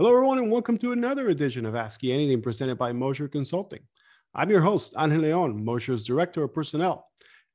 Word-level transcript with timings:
Hello, 0.00 0.16
everyone, 0.16 0.38
and 0.38 0.50
welcome 0.50 0.78
to 0.78 0.92
another 0.92 1.28
edition 1.28 1.66
of 1.66 1.74
Ask 1.74 2.02
You 2.02 2.14
Anything 2.14 2.40
presented 2.40 2.78
by 2.78 2.90
Moser 2.90 3.28
Consulting. 3.28 3.80
I'm 4.34 4.48
your 4.48 4.62
host, 4.62 4.94
Angel 4.98 5.20
Leon, 5.20 5.62
Moser's 5.62 6.04
Director 6.04 6.42
of 6.42 6.54
Personnel. 6.54 7.06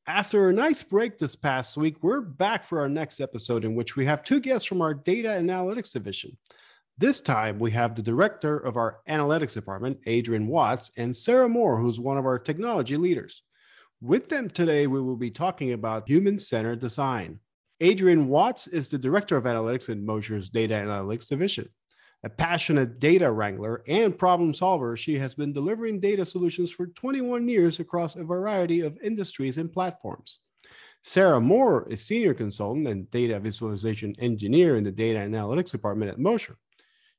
After 0.06 0.48
a 0.48 0.54
nice 0.54 0.84
break 0.84 1.18
this 1.18 1.36
past 1.36 1.76
week, 1.76 2.04
we're 2.04 2.22
back 2.22 2.64
for 2.64 2.80
our 2.82 2.88
next 2.88 3.20
episode 3.20 3.66
in 3.66 3.74
which 3.74 3.96
we 3.96 4.06
have 4.06 4.24
two 4.24 4.40
guests 4.40 4.68
from 4.68 4.84
our 4.84 4.94
data 4.94 5.30
analytics 5.30 5.92
division. 5.92 6.38
This 7.00 7.20
time, 7.20 7.58
we 7.58 7.72
have 7.72 7.96
the 7.96 8.04
director 8.04 8.60
of 8.60 8.78
our 8.78 9.00
analytics 9.10 9.56
department, 9.56 9.98
Adrienne 10.08 10.46
Watts, 10.46 10.92
and 10.98 11.16
Sarah 11.16 11.50
Moore, 11.50 11.82
who's 11.82 12.00
one 12.00 12.20
of 12.20 12.28
our 12.28 12.38
technology 12.38 12.96
leaders. 12.96 13.42
With 14.02 14.30
them 14.30 14.52
today, 14.52 14.86
we 14.86 15.02
will 15.02 15.18
be 15.18 15.32
talking 15.32 15.72
about 15.72 16.08
human 16.08 16.38
centered 16.38 16.80
design. 16.80 17.40
Adrienne 17.82 18.28
Watts 18.28 18.68
is 18.68 18.90
the 18.90 19.00
director 19.00 19.36
of 19.36 19.46
analytics 19.46 19.90
in 19.90 20.06
Moser's 20.06 20.52
data 20.52 20.76
analytics 20.76 21.28
division. 21.28 21.70
A 22.26 22.30
passionate 22.30 23.00
data 23.00 23.32
wrangler 23.32 23.84
and 23.88 24.18
problem 24.18 24.52
solver, 24.52 24.98
she 24.98 25.20
has 25.20 25.36
been 25.36 25.54
delivering 25.54 26.00
data 26.00 26.26
solutions 26.26 26.72
for 26.72 26.88
21 26.88 27.48
years 27.48 27.80
across 27.80 28.16
a 28.16 28.24
variety 28.24 28.82
of 28.82 28.98
industries 29.04 29.60
and 29.60 29.72
platforms. 29.72 30.40
Sarah 31.04 31.40
Moore 31.40 31.88
is 31.88 32.04
senior 32.04 32.34
consultant 32.34 32.88
and 32.88 33.12
data 33.12 33.40
visualization 33.40 34.16
engineer 34.18 34.76
in 34.76 34.84
the 34.84 34.92
data 34.92 35.20
analytics 35.20 35.70
department 35.70 36.10
at 36.10 36.18
Moser. 36.18 36.58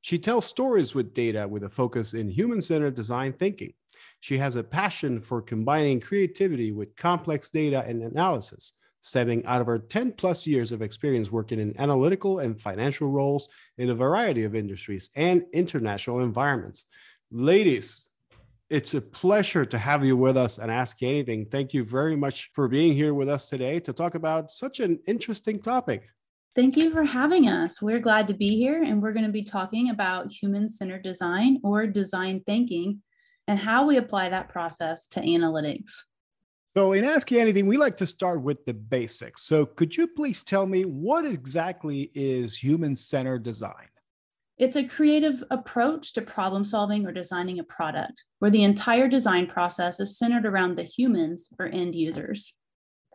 She 0.01 0.19
tells 0.19 0.45
stories 0.45 0.93
with 0.93 1.15
data 1.15 1.47
with 1.47 1.63
a 1.63 1.71
focus 1.71 2.13
in 2.13 2.29
human 2.29 2.61
centered 2.61 2.97
design 2.97 3.33
thinking. 3.33 3.75
She 4.19 4.39
has 4.39 4.57
a 4.57 4.65
passion 4.65 5.21
for 5.21 5.41
combining 5.41 6.01
creativity 6.01 6.73
with 6.73 6.97
complex 6.97 7.49
data 7.49 7.85
and 7.87 8.03
analysis 8.03 8.73
stemming 9.07 9.47
out 9.47 9.61
of 9.61 9.69
her 9.69 9.79
10 9.79 10.13
plus 10.13 10.47
years 10.47 10.73
of 10.73 10.83
experience 10.83 11.31
working 11.31 11.61
in 11.61 11.79
analytical 11.79 12.41
and 12.41 12.61
financial 12.61 13.09
roles 13.09 13.49
in 13.79 13.91
a 13.91 13.95
variety 13.95 14.43
of 14.43 14.57
industries 14.57 15.11
and 15.15 15.45
international 15.53 16.21
environments. 16.21 16.87
Ladies, 17.31 18.09
it's 18.69 18.95
a 18.95 19.01
pleasure 19.01 19.65
to 19.65 19.79
have 19.79 20.05
you 20.05 20.17
with 20.17 20.37
us 20.37 20.59
and 20.59 20.73
ask 20.73 21.01
you 21.01 21.09
anything. 21.09 21.47
Thank 21.47 21.73
you 21.73 21.85
very 21.85 22.17
much 22.17 22.51
for 22.53 22.67
being 22.67 22.95
here 22.95 23.15
with 23.15 23.29
us 23.29 23.49
today 23.49 23.79
to 23.81 23.93
talk 23.93 24.17
about 24.17 24.51
such 24.51 24.81
an 24.81 24.99
interesting 25.07 25.61
topic. 25.61 26.09
Thank 26.57 26.77
you 26.77 26.91
for 26.91 27.05
having 27.05 27.49
us. 27.49 27.81
We're 27.81 28.01
glad 28.01 28.27
to 28.27 28.35
be 28.35 28.57
here, 28.57 28.83
and 28.83 29.01
we're 29.01 29.13
going 29.13 29.27
to 29.27 29.31
be 29.31 29.45
talking 29.45 29.91
about 29.91 30.33
human 30.33 30.69
centered 30.69 31.05
design 31.05 31.61
or 31.63 31.87
design 31.87 32.43
thinking 32.45 33.03
and 33.47 33.57
how 33.57 33.87
we 33.87 33.99
apply 33.99 34.31
that 34.31 34.49
process 34.49 35.07
to 35.09 35.21
analytics. 35.21 35.93
So, 36.77 36.93
in 36.93 37.07
Ask 37.07 37.31
You 37.31 37.39
Anything, 37.39 37.67
we 37.67 37.79
like 37.79 37.97
to 37.97 38.07
start 38.07 38.43
with 38.43 38.67
the 38.67 38.75
basics. 38.75 39.45
So, 39.45 39.65
could 39.65 39.97
you 39.97 40.07
please 40.07 40.45
tell 40.45 40.67
me 40.67 40.85
what 40.85 41.25
exactly 41.25 42.11
is 42.15 42.55
human 42.55 42.95
centered 42.95 43.45
design? 43.45 43.89
It's 44.59 44.77
a 44.77 44.87
creative 44.87 45.43
approach 45.51 46.13
to 46.13 46.21
problem 46.21 46.67
solving 46.67 47.07
or 47.07 47.13
designing 47.13 47.61
a 47.61 47.65
product 47.65 48.27
where 48.41 48.51
the 48.51 48.63
entire 48.63 49.09
design 49.09 49.47
process 49.47 50.01
is 50.01 50.19
centered 50.19 50.45
around 50.45 50.75
the 50.75 50.83
humans 50.83 51.49
or 51.59 51.65
end 51.65 51.95
users. 51.95 52.53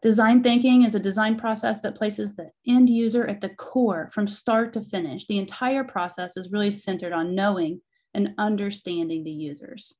Design 0.01 0.41
thinking 0.41 0.81
is 0.81 0.95
a 0.95 0.99
design 0.99 1.37
process 1.37 1.81
that 1.81 1.93
places 1.93 2.33
the 2.33 2.49
end 2.67 2.89
user 2.89 3.27
at 3.27 3.41
the 3.41 3.49
core 3.49 4.09
from 4.11 4.27
start 4.27 4.73
to 4.73 4.81
finish. 4.81 5.27
The 5.27 5.37
entire 5.37 5.83
process 5.83 6.35
is 6.35 6.51
really 6.51 6.71
centered 6.71 7.13
on 7.13 7.35
knowing 7.35 7.81
and 8.15 8.33
understanding 8.39 9.23
the 9.23 9.31
users. 9.31 9.93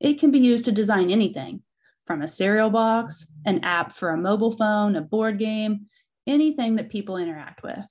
It 0.00 0.20
can 0.20 0.30
be 0.30 0.38
used 0.38 0.66
to 0.66 0.72
design 0.72 1.10
anything 1.10 1.62
from 2.10 2.22
a 2.22 2.26
cereal 2.26 2.70
box, 2.70 3.24
an 3.46 3.62
app 3.62 3.92
for 3.92 4.10
a 4.10 4.16
mobile 4.16 4.50
phone, 4.50 4.96
a 4.96 5.00
board 5.00 5.38
game, 5.38 5.86
anything 6.26 6.74
that 6.74 6.90
people 6.90 7.16
interact 7.16 7.62
with. 7.62 7.86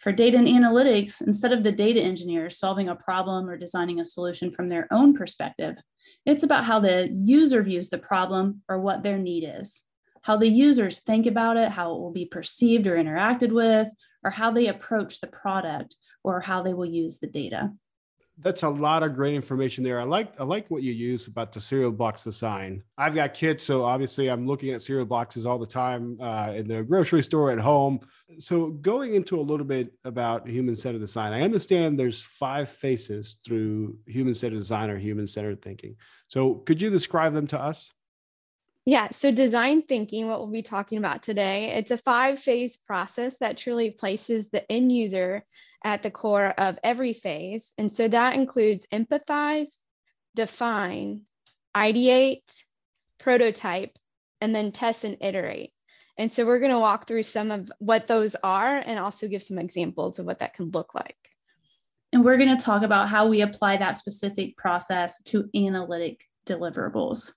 For 0.00 0.10
data 0.10 0.36
and 0.36 0.48
analytics, 0.48 1.24
instead 1.24 1.52
of 1.52 1.62
the 1.62 1.70
data 1.70 2.00
engineers 2.00 2.58
solving 2.58 2.88
a 2.88 2.96
problem 2.96 3.48
or 3.48 3.56
designing 3.56 4.00
a 4.00 4.04
solution 4.04 4.50
from 4.50 4.68
their 4.68 4.88
own 4.90 5.14
perspective, 5.14 5.80
it's 6.26 6.42
about 6.42 6.64
how 6.64 6.80
the 6.80 7.08
user 7.12 7.62
views 7.62 7.88
the 7.88 7.98
problem 7.98 8.62
or 8.68 8.80
what 8.80 9.04
their 9.04 9.16
need 9.16 9.44
is, 9.60 9.82
how 10.22 10.36
the 10.36 10.48
users 10.48 10.98
think 10.98 11.26
about 11.26 11.56
it, 11.56 11.70
how 11.70 11.94
it 11.94 12.00
will 12.00 12.10
be 12.10 12.26
perceived 12.26 12.88
or 12.88 12.96
interacted 12.96 13.52
with, 13.52 13.86
or 14.24 14.32
how 14.32 14.50
they 14.50 14.66
approach 14.66 15.20
the 15.20 15.28
product 15.28 15.94
or 16.24 16.40
how 16.40 16.64
they 16.64 16.74
will 16.74 16.84
use 16.84 17.20
the 17.20 17.28
data 17.28 17.70
that's 18.38 18.62
a 18.62 18.68
lot 18.68 19.02
of 19.02 19.14
great 19.14 19.34
information 19.34 19.84
there. 19.84 20.00
I 20.00 20.04
like 20.04 20.40
I 20.40 20.44
like 20.44 20.70
what 20.70 20.82
you 20.82 20.92
use 20.92 21.26
about 21.26 21.52
the 21.52 21.60
cereal 21.60 21.92
box 21.92 22.24
design. 22.24 22.82
I've 22.96 23.14
got 23.14 23.34
kids, 23.34 23.62
so 23.62 23.84
obviously 23.84 24.30
I'm 24.30 24.46
looking 24.46 24.70
at 24.70 24.82
cereal 24.82 25.06
boxes 25.06 25.44
all 25.44 25.58
the 25.58 25.66
time 25.66 26.16
uh, 26.20 26.52
in 26.54 26.66
the 26.66 26.82
grocery 26.82 27.22
store 27.22 27.50
at 27.50 27.58
home. 27.58 28.00
So 28.38 28.70
going 28.70 29.14
into 29.14 29.38
a 29.38 29.42
little 29.42 29.66
bit 29.66 29.92
about 30.04 30.48
human 30.48 30.74
centered 30.74 31.00
design, 31.00 31.32
I 31.32 31.42
understand 31.42 31.98
there's 31.98 32.22
five 32.22 32.68
phases 32.68 33.36
through 33.44 33.98
human 34.06 34.34
centered 34.34 34.58
design 34.58 34.88
or 34.88 34.98
human 34.98 35.26
centered 35.26 35.60
thinking. 35.60 35.96
So 36.28 36.54
could 36.54 36.80
you 36.80 36.88
describe 36.88 37.34
them 37.34 37.46
to 37.48 37.60
us? 37.60 37.92
Yeah, 38.84 39.10
so 39.12 39.30
design 39.30 39.82
thinking, 39.82 40.26
what 40.26 40.40
we'll 40.40 40.50
be 40.50 40.62
talking 40.62 40.98
about 40.98 41.22
today, 41.22 41.72
it's 41.76 41.92
a 41.92 41.96
five 41.96 42.40
phase 42.40 42.76
process 42.76 43.38
that 43.38 43.56
truly 43.56 43.92
places 43.92 44.50
the 44.50 44.70
end 44.70 44.90
user 44.90 45.44
at 45.84 46.02
the 46.02 46.10
core 46.10 46.48
of 46.48 46.80
every 46.82 47.12
phase. 47.12 47.72
And 47.78 47.92
so 47.92 48.08
that 48.08 48.34
includes 48.34 48.86
empathize, 48.92 49.68
define, 50.34 51.22
ideate, 51.76 52.42
prototype, 53.20 53.96
and 54.40 54.52
then 54.52 54.72
test 54.72 55.04
and 55.04 55.16
iterate. 55.20 55.72
And 56.18 56.30
so 56.30 56.44
we're 56.44 56.58
going 56.58 56.72
to 56.72 56.78
walk 56.80 57.06
through 57.06 57.22
some 57.22 57.52
of 57.52 57.70
what 57.78 58.08
those 58.08 58.34
are 58.42 58.78
and 58.78 58.98
also 58.98 59.28
give 59.28 59.44
some 59.44 59.58
examples 59.58 60.18
of 60.18 60.26
what 60.26 60.40
that 60.40 60.54
can 60.54 60.70
look 60.70 60.92
like. 60.92 61.16
And 62.12 62.24
we're 62.24 62.36
going 62.36 62.54
to 62.54 62.62
talk 62.62 62.82
about 62.82 63.08
how 63.08 63.28
we 63.28 63.42
apply 63.42 63.76
that 63.76 63.96
specific 63.96 64.56
process 64.56 65.22
to 65.22 65.48
analytic 65.54 66.28
deliverables. 66.46 67.32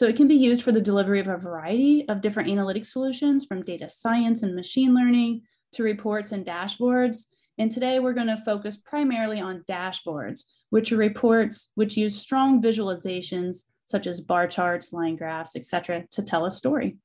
So 0.00 0.06
it 0.06 0.16
can 0.16 0.28
be 0.28 0.34
used 0.34 0.62
for 0.62 0.72
the 0.72 0.80
delivery 0.80 1.20
of 1.20 1.28
a 1.28 1.36
variety 1.36 2.08
of 2.08 2.22
different 2.22 2.48
analytic 2.48 2.86
solutions 2.86 3.44
from 3.44 3.62
data 3.62 3.86
science 3.86 4.42
and 4.42 4.56
machine 4.56 4.94
learning 4.94 5.42
to 5.72 5.82
reports 5.82 6.32
and 6.32 6.42
dashboards. 6.42 7.26
And 7.58 7.70
today 7.70 7.98
we're 7.98 8.14
going 8.14 8.28
to 8.28 8.38
focus 8.38 8.78
primarily 8.78 9.42
on 9.42 9.62
dashboards, 9.68 10.46
which 10.70 10.90
are 10.90 10.96
reports 10.96 11.68
which 11.74 11.98
use 11.98 12.16
strong 12.16 12.62
visualizations 12.62 13.64
such 13.84 14.06
as 14.06 14.22
bar 14.22 14.46
charts, 14.46 14.90
line 14.94 15.16
graphs, 15.16 15.54
etc., 15.54 16.06
to 16.12 16.22
tell 16.22 16.46
a 16.46 16.50
story. 16.50 16.96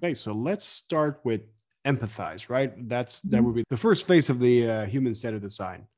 Okay, 0.00 0.14
so 0.14 0.30
let's 0.30 0.64
start 0.64 1.18
with 1.24 1.40
empathize, 1.84 2.48
right? 2.48 2.88
That's 2.88 3.20
that 3.22 3.38
mm-hmm. 3.38 3.46
would 3.46 3.54
be 3.56 3.64
the 3.68 3.76
first 3.76 4.06
phase 4.06 4.30
of 4.30 4.38
the 4.38 4.70
uh, 4.70 4.86
human-centered 4.86 5.42
design. 5.42 5.88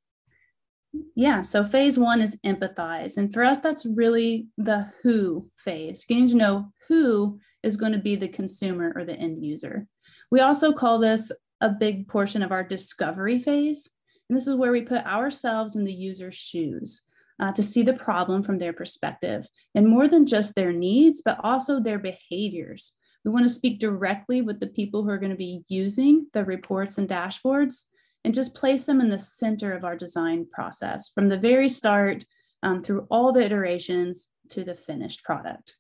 Yeah. 1.14 1.42
So 1.42 1.64
phase 1.64 1.98
one 1.98 2.20
is 2.20 2.36
empathize. 2.44 3.16
And 3.16 3.32
for 3.32 3.44
us, 3.44 3.59
that's 3.59 3.86
really 3.86 4.48
the 4.56 4.91
who 5.03 5.48
phase, 5.56 6.04
getting 6.04 6.28
to 6.28 6.34
know 6.34 6.72
who 6.88 7.38
is 7.62 7.76
going 7.76 7.92
to 7.92 7.98
be 7.98 8.16
the 8.16 8.28
consumer 8.28 8.92
or 8.94 9.04
the 9.04 9.16
end 9.16 9.44
user. 9.44 9.86
We 10.31 10.41
also 10.41 10.72
call 10.72 10.98
this 10.98 11.32
a 11.60 11.69
big 11.69 12.09
portion 12.09 12.42
of 12.42 12.53
our 12.53 12.62
discovery 12.62 13.38
phase. 13.38 13.88
And 14.28 14.36
this 14.36 14.47
is 14.47 14.56
where 14.56 14.72
we 14.72 14.82
put 14.82 15.04
ourselves 15.04 15.75
in 15.75 15.84
the 15.84 15.92
user's 15.92 16.34
shoes 16.34 17.03
uh, 17.41 17.53
to 17.53 17.62
see 17.62 17.82
the 17.82 17.94
problem 17.94 18.42
from 18.42 18.59
their 18.59 18.72
perspective 18.72 19.47
and 19.75 19.88
more 19.88 20.09
than 20.09 20.26
just 20.26 20.54
their 20.54 20.72
needs, 20.72 21.22
but 21.25 21.41
also 21.42 21.80
their 21.80 21.98
behaviors. 21.98 22.92
We 23.25 23.30
want 23.30 23.44
to 23.44 23.50
speak 23.50 23.80
directly 23.80 24.42
with 24.42 24.60
the 24.60 24.66
people 24.66 25.03
who 25.03 25.10
are 25.10 25.19
going 25.19 25.32
to 25.32 25.36
be 25.36 25.62
using 25.69 26.26
the 26.32 26.44
reports 26.44 26.98
and 26.98 27.09
dashboards 27.09 27.86
and 28.28 28.34
just 28.34 28.55
place 28.55 28.84
them 28.84 29.00
in 29.00 29.09
the 29.09 29.19
center 29.19 29.72
of 29.72 29.84
our 29.84 29.97
design 29.97 30.47
process 30.53 31.09
from 31.09 31.31
the 31.31 31.39
very 31.39 31.66
start 31.66 32.22
um, 32.62 32.83
through 32.83 33.06
all 33.11 33.33
the 33.33 33.41
iterations 33.41 34.28
to 34.51 34.65
the 34.65 34.75
finished 34.75 35.25
product. 35.25 35.77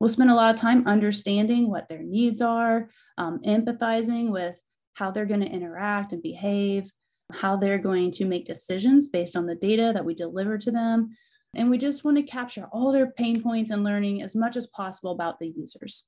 We'll 0.00 0.08
spend 0.08 0.30
a 0.30 0.34
lot 0.34 0.54
of 0.54 0.58
time 0.58 0.88
understanding 0.88 1.70
what 1.70 1.86
their 1.86 2.02
needs 2.02 2.40
are, 2.40 2.88
um, 3.18 3.40
empathizing 3.44 4.30
with 4.30 4.58
how 4.94 5.10
they're 5.10 5.26
going 5.26 5.40
to 5.40 5.50
interact 5.50 6.14
and 6.14 6.22
behave, 6.22 6.90
how 7.30 7.56
they're 7.58 7.76
going 7.76 8.10
to 8.12 8.24
make 8.24 8.46
decisions 8.46 9.08
based 9.08 9.36
on 9.36 9.44
the 9.44 9.54
data 9.54 9.90
that 9.92 10.06
we 10.06 10.14
deliver 10.14 10.56
to 10.56 10.70
them. 10.70 11.10
And 11.54 11.68
we 11.68 11.76
just 11.76 12.04
want 12.04 12.16
to 12.16 12.22
capture 12.22 12.68
all 12.72 12.90
their 12.90 13.10
pain 13.10 13.42
points 13.42 13.70
and 13.70 13.84
learning 13.84 14.22
as 14.22 14.34
much 14.34 14.56
as 14.56 14.66
possible 14.68 15.10
about 15.10 15.38
the 15.40 15.52
users. 15.54 16.04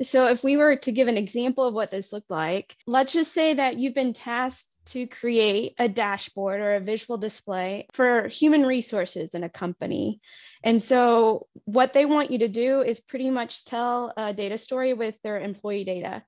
So, 0.00 0.26
if 0.26 0.42
we 0.42 0.56
were 0.56 0.76
to 0.76 0.92
give 0.92 1.08
an 1.08 1.16
example 1.16 1.66
of 1.66 1.74
what 1.74 1.90
this 1.90 2.12
looked 2.12 2.30
like, 2.30 2.76
let's 2.86 3.12
just 3.12 3.32
say 3.32 3.54
that 3.54 3.78
you've 3.78 3.94
been 3.94 4.12
tasked 4.12 4.66
to 4.86 5.06
create 5.06 5.74
a 5.78 5.88
dashboard 5.88 6.60
or 6.60 6.74
a 6.74 6.80
visual 6.80 7.18
display 7.18 7.86
for 7.92 8.28
human 8.28 8.64
resources 8.64 9.34
in 9.34 9.44
a 9.44 9.48
company. 9.48 10.20
And 10.62 10.82
so, 10.82 11.46
what 11.64 11.92
they 11.92 12.06
want 12.06 12.30
you 12.30 12.40
to 12.40 12.48
do 12.48 12.80
is 12.80 13.00
pretty 13.00 13.30
much 13.30 13.64
tell 13.64 14.12
a 14.16 14.32
data 14.32 14.58
story 14.58 14.94
with 14.94 15.20
their 15.22 15.40
employee 15.40 15.84
data. 15.84 16.22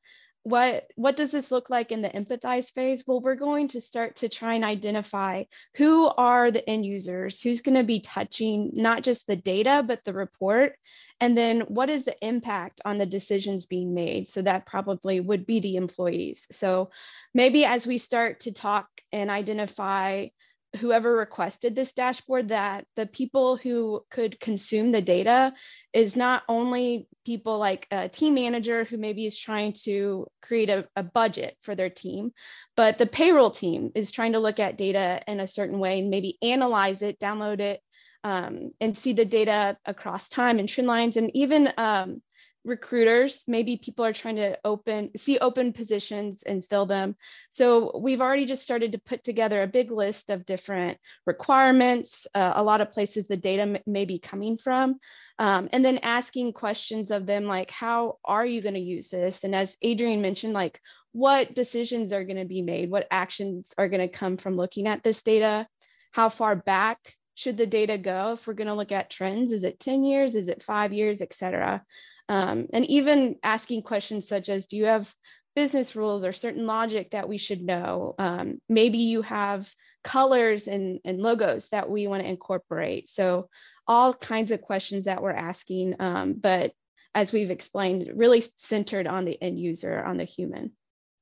What, 0.45 0.87
what 0.95 1.17
does 1.17 1.31
this 1.31 1.51
look 1.51 1.69
like 1.69 1.93
in 1.93 2.01
the 2.01 2.09
empathize 2.09 2.73
phase? 2.73 3.05
Well, 3.07 3.21
we're 3.21 3.35
going 3.35 3.69
to 3.69 3.81
start 3.81 4.17
to 4.17 4.29
try 4.29 4.55
and 4.55 4.65
identify 4.65 5.45
who 5.77 6.07
are 6.07 6.51
the 6.51 6.69
end 6.69 6.87
users, 6.87 7.43
who's 7.43 7.61
going 7.61 7.77
to 7.77 7.85
be 7.85 8.01
touching 8.01 8.71
not 8.73 9.03
just 9.03 9.27
the 9.27 9.37
data, 9.37 9.85
but 9.87 10.05
the 10.05 10.15
report, 10.15 10.77
and 11.21 11.37
then 11.37 11.63
what 11.63 11.91
is 11.91 12.05
the 12.05 12.17
impact 12.27 12.81
on 12.85 12.97
the 12.97 13.07
decisions 13.07 13.67
being 13.67 13.93
made? 13.93 14.29
So 14.29 14.41
that 14.43 14.67
probably 14.67 15.21
would 15.21 15.45
be 15.45 15.61
the 15.61 15.77
employees. 15.77 16.47
So 16.51 16.91
maybe 17.35 17.65
as 17.65 17.87
we 17.87 17.99
start 17.99 18.41
to 18.41 18.53
talk 18.53 18.87
and 19.13 19.31
identify 19.31 20.29
whoever 20.77 21.17
requested 21.17 21.75
this 21.75 21.93
dashboard 21.93 22.49
that 22.49 22.85
the 22.95 23.07
people 23.07 23.57
who 23.57 24.05
could 24.11 24.39
consume 24.39 24.93
the 24.93 25.01
data 25.01 25.53
is 25.95 26.15
not 26.15 26.43
only 26.49 27.09
people 27.25 27.59
like 27.59 27.87
a 27.91 28.09
team 28.09 28.35
manager 28.35 28.85
who 28.85 28.99
maybe 28.99 29.25
is 29.25 29.39
trying 29.39 29.73
to 29.73 30.27
create 30.43 30.69
a, 30.69 30.87
a, 30.95 31.03
budget 31.03 31.57
for 31.63 31.75
their 31.75 31.89
team, 31.89 32.33
but 32.77 32.99
the 32.99 33.07
payroll 33.07 33.51
team 33.51 33.91
is 33.95 34.11
trying 34.11 34.33
to 34.33 34.41
look 34.41 34.61
at 34.61 34.77
data 34.77 35.23
in 35.27 35.41
a 35.41 35.47
certain 35.47 35.79
way 35.79 36.01
and 36.01 36.11
maybe 36.11 36.37
analyze 36.43 37.01
it, 37.01 37.19
download 37.19 37.61
it, 37.61 37.81
um, 38.23 38.71
and 38.81 38.97
see 38.97 39.15
the 39.15 39.25
data 39.25 39.77
across 39.87 40.29
time 40.29 40.59
and 40.59 40.69
trend 40.69 40.87
lines, 40.87 41.17
and 41.17 41.35
even 41.35 41.73
um, 41.79 42.21
recruiters. 42.69 43.43
Maybe 43.47 43.77
people 43.77 44.05
are 44.05 44.13
trying 44.13 44.37
to 44.37 44.59
open 44.65 45.11
see 45.17 45.39
open 45.39 45.73
positions 45.73 46.43
and 46.45 46.65
fill 46.65 46.87
them. 46.87 47.17
So 47.55 47.99
we've 47.99 48.21
already 48.21 48.45
just 48.45 48.63
started 48.63 48.93
to 48.93 48.99
put 48.99 49.25
together 49.25 49.63
a 49.63 49.67
big 49.67 49.91
list 49.91 50.31
of 50.31 50.47
different 50.47 50.99
requirements 51.27 52.27
uh, 52.35 52.53
a 52.55 52.63
lot 52.63 52.81
of 52.81 52.93
places 52.93 53.27
the 53.27 53.37
data 53.37 53.81
may 53.87 54.05
be 54.05 54.19
coming 54.19 54.59
from 54.59 54.99
um, 55.39 55.69
and 55.73 55.85
then 55.85 55.99
asking 55.99 56.53
questions 56.53 57.11
of 57.11 57.27
them 57.27 57.45
like 57.45 57.71
how 57.71 58.19
are 58.25 58.47
you 58.47 58.63
going 58.63 58.75
to 58.75 58.81
use 58.81 59.09
this? 59.09 59.43
And 59.43 59.55
as 59.55 59.77
Adrienne 59.85 60.23
mentioned 60.23 60.53
like 60.53 60.81
what 61.13 61.55
decisions 61.55 62.13
are 62.13 62.25
going 62.25 62.37
to 62.37 62.45
be 62.45 62.63
made? 62.63 62.91
What 62.91 63.09
actions 63.11 63.73
are 63.79 63.89
going 63.89 64.07
to 64.07 64.15
come 64.15 64.37
from 64.37 64.55
looking 64.55 64.87
at 64.87 65.03
this 65.03 65.23
data? 65.23 65.67
How 66.13 66.29
far 66.29 66.55
back 66.55 66.99
should 67.35 67.57
the 67.57 67.67
data 67.67 67.97
go 67.97 68.33
if 68.33 68.47
we're 68.47 68.55
going 68.55 68.69
to 68.69 68.75
look 68.75 68.93
at 68.93 69.11
trends? 69.11 69.53
Is 69.53 69.65
it 69.65 69.81
10 69.81 70.03
years? 70.03 70.35
Is 70.35 70.49
it 70.49 70.63
five 70.63 70.93
years? 70.93 71.23
Et 71.23 71.33
cetera 71.33 71.83
um, 72.29 72.67
and 72.73 72.85
even 72.87 73.37
asking 73.43 73.83
questions 73.83 74.29
such 74.29 74.49
as, 74.49 74.67
do 74.67 74.77
you 74.77 74.85
have 74.87 75.13
business 75.57 75.97
rules 75.97 76.25
or 76.25 76.33
certain 76.33 76.67
logic 76.67 77.11
that 77.11 77.29
we 77.29 77.39
should 77.39 77.63
know? 77.63 78.15
Um, 78.19 78.61
maybe 78.69 78.99
you 78.99 79.23
have 79.23 79.69
colors 80.05 80.69
and, 80.69 81.01
and 81.05 81.21
logos 81.21 81.69
that 81.71 81.91
we 81.91 82.07
want 82.07 82.23
to 82.23 82.29
incorporate. 82.29 83.09
So 83.11 83.49
all 83.87 84.15
kinds 84.15 84.51
of 84.51 84.63
questions 84.63 85.05
that 85.05 85.23
we're 85.23 85.33
asking, 85.33 85.97
um, 86.01 86.35
but 86.35 86.73
as 87.15 87.33
we've 87.33 87.51
explained, 87.51 88.13
really 88.15 88.45
centered 88.57 89.07
on 89.07 89.25
the 89.25 89.43
end 89.43 89.59
user, 89.59 90.03
on 90.03 90.19
the 90.19 90.25
human. 90.25 90.73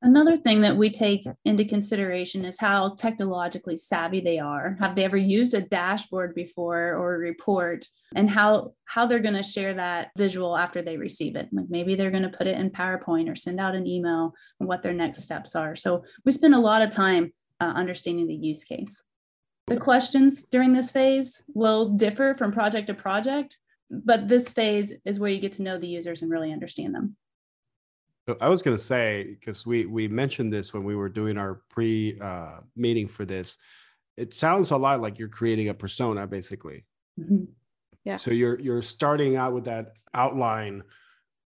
Another 0.07 0.37
thing 0.37 0.61
that 0.61 0.77
we 0.77 0.89
take 0.89 1.25
into 1.45 1.65
consideration 1.65 2.45
is 2.45 2.61
how 2.61 2.95
technologically 2.95 3.77
savvy 3.77 4.21
they 4.21 4.39
are. 4.39 4.77
Have 4.81 4.95
they 4.95 5.03
ever 5.03 5.17
used 5.17 5.53
a 5.53 5.61
dashboard 5.61 6.33
before 6.33 6.95
or 6.95 7.17
a 7.17 7.19
report 7.19 7.89
and 8.15 8.31
how 8.31 8.75
how 8.85 9.05
they're 9.05 9.19
going 9.19 9.35
to 9.35 9.43
share 9.43 9.75
that 9.75 10.13
visual 10.17 10.57
after 10.57 10.81
they 10.81 10.97
receive 10.97 11.35
it. 11.35 11.49
Like 11.51 11.67
maybe 11.69 11.97
they're 11.97 12.13
going 12.13 12.23
to 12.23 12.29
put 12.29 12.47
it 12.47 12.57
in 12.57 12.71
PowerPoint 12.71 13.29
or 13.29 13.35
send 13.35 13.59
out 13.59 13.75
an 13.75 13.85
email 13.85 14.33
and 14.61 14.69
what 14.69 14.85
their 14.85 14.93
next 14.93 15.25
steps 15.25 15.57
are. 15.57 15.75
So 15.75 16.05
we 16.25 16.31
spend 16.31 16.55
a 16.55 16.61
lot 16.61 16.83
of 16.83 16.91
time 16.91 17.33
uh, 17.61 17.73
understanding 17.75 18.29
the 18.29 18.35
use 18.37 18.63
case. 18.63 19.03
The 19.67 19.77
questions 19.77 20.45
during 20.45 20.73
this 20.73 20.93
phase 20.93 21.43
will 21.53 21.89
differ 21.89 22.33
from 22.33 22.53
project 22.53 22.87
to 22.87 22.95
project, 22.95 23.59
but 23.91 24.29
this 24.29 24.49
phase 24.49 24.93
is 25.05 25.19
where 25.19 25.31
you 25.31 25.41
get 25.41 25.55
to 25.55 25.63
know 25.63 25.79
the 25.79 25.89
users 25.89 26.23
and 26.23 26.31
really 26.31 26.53
understand 26.53 26.95
them. 26.95 27.17
I 28.41 28.49
was 28.49 28.63
going 28.63 28.77
to 28.77 28.83
say 28.83 29.37
because 29.39 29.67
we 29.67 29.87
we 29.87 30.09
mentioned 30.09 30.53
this 30.53 30.75
when 30.75 30.85
we 30.85 30.97
were 30.97 31.09
doing 31.09 31.39
our 31.39 31.63
pre 31.69 32.19
uh, 32.21 32.59
meeting 32.75 33.07
for 33.07 33.25
this. 33.25 33.59
It 34.17 34.35
sounds 34.35 34.71
a 34.71 34.77
lot 34.77 35.01
like 35.01 35.19
you're 35.19 35.29
creating 35.29 35.69
a 35.69 35.75
persona, 35.75 36.27
basically. 36.27 36.85
Mm-hmm. 37.21 37.45
Yeah. 38.05 38.17
So 38.17 38.31
you're 38.31 38.59
you're 38.59 38.83
starting 38.83 39.37
out 39.37 39.53
with 39.53 39.65
that 39.67 39.99
outline 40.13 40.83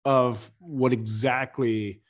of 0.06 0.52
what 0.60 0.94
exactly 0.94 2.02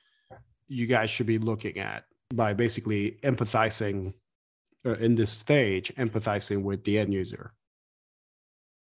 you 0.67 0.85
guys 0.85 1.09
should 1.09 1.25
be 1.25 1.39
looking 1.39 1.79
at 1.79 2.03
by 2.33 2.53
basically 2.53 3.17
empathizing 3.23 4.13
uh, 4.85 4.93
in 4.95 5.15
this 5.15 5.31
stage, 5.31 5.93
empathizing 5.95 6.61
with 6.61 6.83
the 6.83 6.99
end 6.99 7.11
user. 7.11 7.53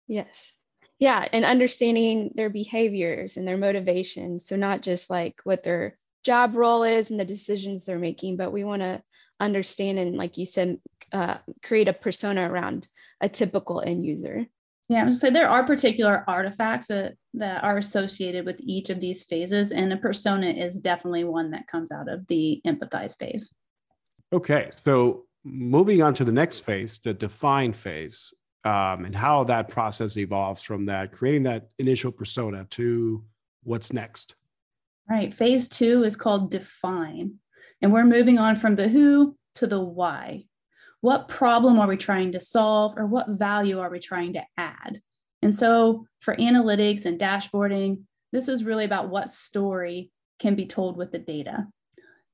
Yes 0.08 0.54
yeah 1.00 1.28
and 1.32 1.46
understanding 1.46 2.32
their 2.36 2.50
behaviors 2.50 3.38
and 3.38 3.48
their 3.48 3.58
motivations. 3.58 4.48
So 4.48 4.56
not 4.56 4.82
just 4.82 5.10
like 5.10 5.40
what 5.44 5.64
their 5.64 5.98
job 6.24 6.56
role 6.56 6.84
is 6.84 7.12
and 7.12 7.20
the 7.20 7.26
decisions 7.26 7.86
they're 7.86 8.00
making 8.00 8.36
but 8.36 8.52
we 8.52 8.64
want 8.64 8.82
to 8.82 9.02
understand 9.40 10.00
and 10.00 10.16
like 10.16 10.38
you 10.38 10.46
said 10.46 10.80
uh, 11.12 11.38
create 11.64 11.88
a 11.88 11.94
persona 11.94 12.50
around 12.50 12.88
a 13.22 13.30
typical 13.30 13.82
end 13.82 14.04
user. 14.04 14.46
Yeah, 14.88 15.02
I 15.02 15.06
was 15.06 15.20
say 15.20 15.32
there 15.32 15.50
are 15.50 15.66
particular 15.66 16.24
artifacts 16.28 16.88
that, 16.88 17.14
that 17.34 17.64
are 17.64 17.78
associated 17.78 18.46
with 18.46 18.60
each 18.60 18.92
of 18.92 19.00
these 19.00 19.24
phases, 19.24 19.72
and 19.72 19.92
a 19.92 19.98
persona 19.98 20.48
is 20.48 20.80
definitely 20.80 21.24
one 21.24 21.52
that 21.52 21.68
comes 21.68 21.92
out 21.92 22.08
of 22.08 22.28
the 22.28 22.62
empathize 22.68 23.18
phase. 23.18 23.52
Okay, 24.32 24.70
so 24.86 25.26
moving 25.44 26.04
on 26.04 26.14
to 26.16 26.24
the 26.24 26.32
next 26.32 26.66
phase, 26.66 27.00
the 27.00 27.14
define 27.16 27.74
phase 27.74 28.32
um, 28.66 29.06
and 29.06 29.16
how 29.16 29.44
that 29.46 29.70
process 29.70 30.18
evolves 30.18 30.62
from 30.62 30.88
that 30.88 31.12
creating 31.12 31.44
that 31.44 31.70
initial 31.78 32.12
persona 32.12 32.66
to 32.72 33.24
what's 33.64 33.94
next. 33.94 34.36
Right. 35.10 35.34
Phase 35.34 35.68
two 35.68 36.04
is 36.04 36.16
called 36.16 36.52
define. 36.52 37.36
And 37.82 37.94
we're 37.94 38.06
moving 38.06 38.40
on 38.40 38.56
from 38.56 38.76
the 38.76 38.88
who 38.88 39.38
to 39.56 39.68
the 39.68 39.80
why. 39.80 40.46
What 41.02 41.28
problem 41.28 41.80
are 41.80 41.88
we 41.88 41.98
trying 41.98 42.32
to 42.32 42.40
solve 42.40 42.96
or 42.98 43.06
what 43.06 43.30
value 43.30 43.80
are 43.80 43.92
we 43.92 44.00
trying 44.00 44.34
to 44.34 44.44
add? 44.58 45.00
And 45.44 45.54
so 45.54 46.08
for 46.20 46.36
analytics 46.38 47.06
and 47.06 47.20
dashboarding, 47.20 48.02
this 48.32 48.48
is 48.48 48.64
really 48.64 48.86
about 48.86 49.10
what 49.10 49.30
story 49.30 50.10
can 50.40 50.56
be 50.56 50.66
told 50.66 50.98
with 50.98 51.12
the 51.12 51.20
data. 51.20 51.68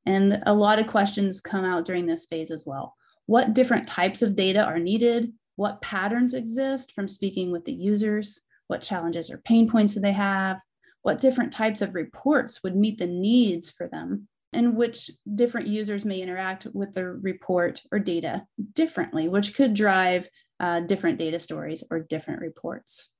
And 0.06 0.42
a 0.46 0.54
lot 0.54 0.80
of 0.80 0.88
questions 0.88 1.42
come 1.42 1.66
out 1.66 1.84
during 1.84 2.06
this 2.06 2.26
phase 2.26 2.50
as 2.50 2.66
well. 2.66 2.96
What 3.26 3.54
different 3.54 3.88
types 3.88 4.22
of 4.22 4.38
data 4.38 4.64
are 4.64 4.80
needed? 4.80 5.34
What 5.62 5.84
patterns 5.84 6.34
exist 6.34 6.92
from 6.94 7.08
speaking 7.08 7.52
with 7.52 7.66
the 7.66 7.72
users, 7.72 8.42
what 8.66 8.82
challenges 8.82 9.30
or 9.30 9.38
pain 9.38 9.70
points 9.70 9.94
do 9.94 10.00
they 10.00 10.12
have, 10.12 10.60
what 11.04 11.22
different 11.22 11.54
types 11.54 11.84
of 11.84 11.94
reports 11.94 12.64
would 12.64 12.76
meet 12.76 12.98
the 12.98 13.06
needs 13.06 13.70
for 13.70 13.88
them, 13.88 14.28
and 14.54 14.76
which 14.76 15.12
different 15.36 15.68
users 15.68 16.04
may 16.04 16.20
interact 16.20 16.66
with 16.74 16.96
the 16.96 17.06
report 17.06 17.80
or 17.92 18.00
data 18.00 18.44
differently, 18.74 19.28
which 19.28 19.54
could 19.54 19.76
drive 19.76 20.28
uh, 20.60 20.80
different 20.80 21.20
data 21.20 21.38
stories 21.38 21.84
or 21.92 22.00
different 22.00 22.42
reports. 22.42 23.12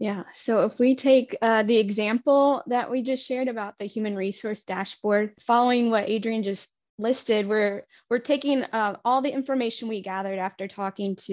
Yeah, 0.00 0.24
so 0.34 0.64
if 0.64 0.80
we 0.80 0.96
take 0.96 1.38
uh, 1.40 1.62
the 1.62 1.76
example 1.76 2.60
that 2.66 2.90
we 2.90 3.04
just 3.04 3.24
shared 3.24 3.46
about 3.46 3.78
the 3.78 3.86
human 3.86 4.16
resource 4.16 4.62
dashboard, 4.62 5.34
following 5.46 5.90
what 5.90 6.10
Adrienne 6.10 6.42
just 6.42 6.68
listed 6.98 7.46
we're 7.46 7.84
we're 8.10 8.18
taking 8.18 8.64
uh, 8.64 8.96
all 9.04 9.22
the 9.22 9.32
information 9.32 9.88
we 9.88 10.02
gathered 10.02 10.38
after 10.38 10.66
talking 10.66 11.14
to 11.16 11.32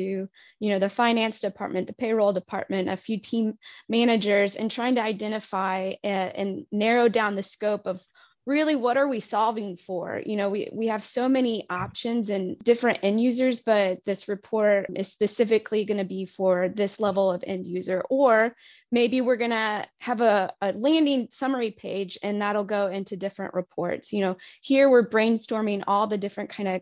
you 0.60 0.70
know 0.70 0.80
the 0.80 0.90
finance 0.90 1.40
department 1.40 1.88
the 1.88 1.94
payroll 1.94 2.34
department 2.34 2.90
a 2.90 2.98
few 2.98 3.20
team 3.20 3.54
managers 3.90 4.56
and 4.56 4.70
trying 4.70 4.96
to 4.96 5.02
identify 5.02 5.94
and, 6.04 6.36
and 6.36 6.66
narrow 6.72 7.10
down 7.10 7.36
the 7.36 7.44
scope 7.44 7.88
of 7.88 8.00
really 8.46 8.76
what 8.76 8.98
are 8.98 9.08
we 9.08 9.20
solving 9.20 9.76
for? 9.76 10.22
You 10.24 10.36
know 10.36 10.50
we, 10.50 10.70
we 10.72 10.88
have 10.88 11.04
so 11.04 11.28
many 11.28 11.66
options 11.70 12.30
and 12.30 12.58
different 12.60 13.00
end 13.02 13.20
users 13.20 13.62
but 13.62 14.00
this 14.06 14.28
report 14.28 14.88
is 14.96 15.12
specifically 15.12 15.86
going 15.86 15.98
to 15.98 16.04
be 16.04 16.26
for 16.26 16.70
this 16.70 17.00
level 17.00 17.32
of 17.32 17.44
end 17.46 17.68
user. 17.68 18.04
Or 18.10 18.56
maybe 18.92 19.22
we're 19.22 19.38
going 19.38 19.52
to 19.52 19.88
have 20.00 20.22
a, 20.22 20.54
a 20.62 20.74
landing 20.74 21.30
summary 21.32 21.72
page 21.72 22.18
and 22.22 22.42
that'll 22.42 22.64
go 22.64 22.88
into 22.88 23.18
different 23.18 23.54
reports. 23.54 24.14
You 24.14 24.22
know 24.22 24.38
here 24.62 24.90
we're 24.90 25.10
brainstorming 25.10 25.84
all 25.88 26.08
the 26.08 26.18
different 26.18 26.52
kind 26.52 26.70
of 26.70 26.82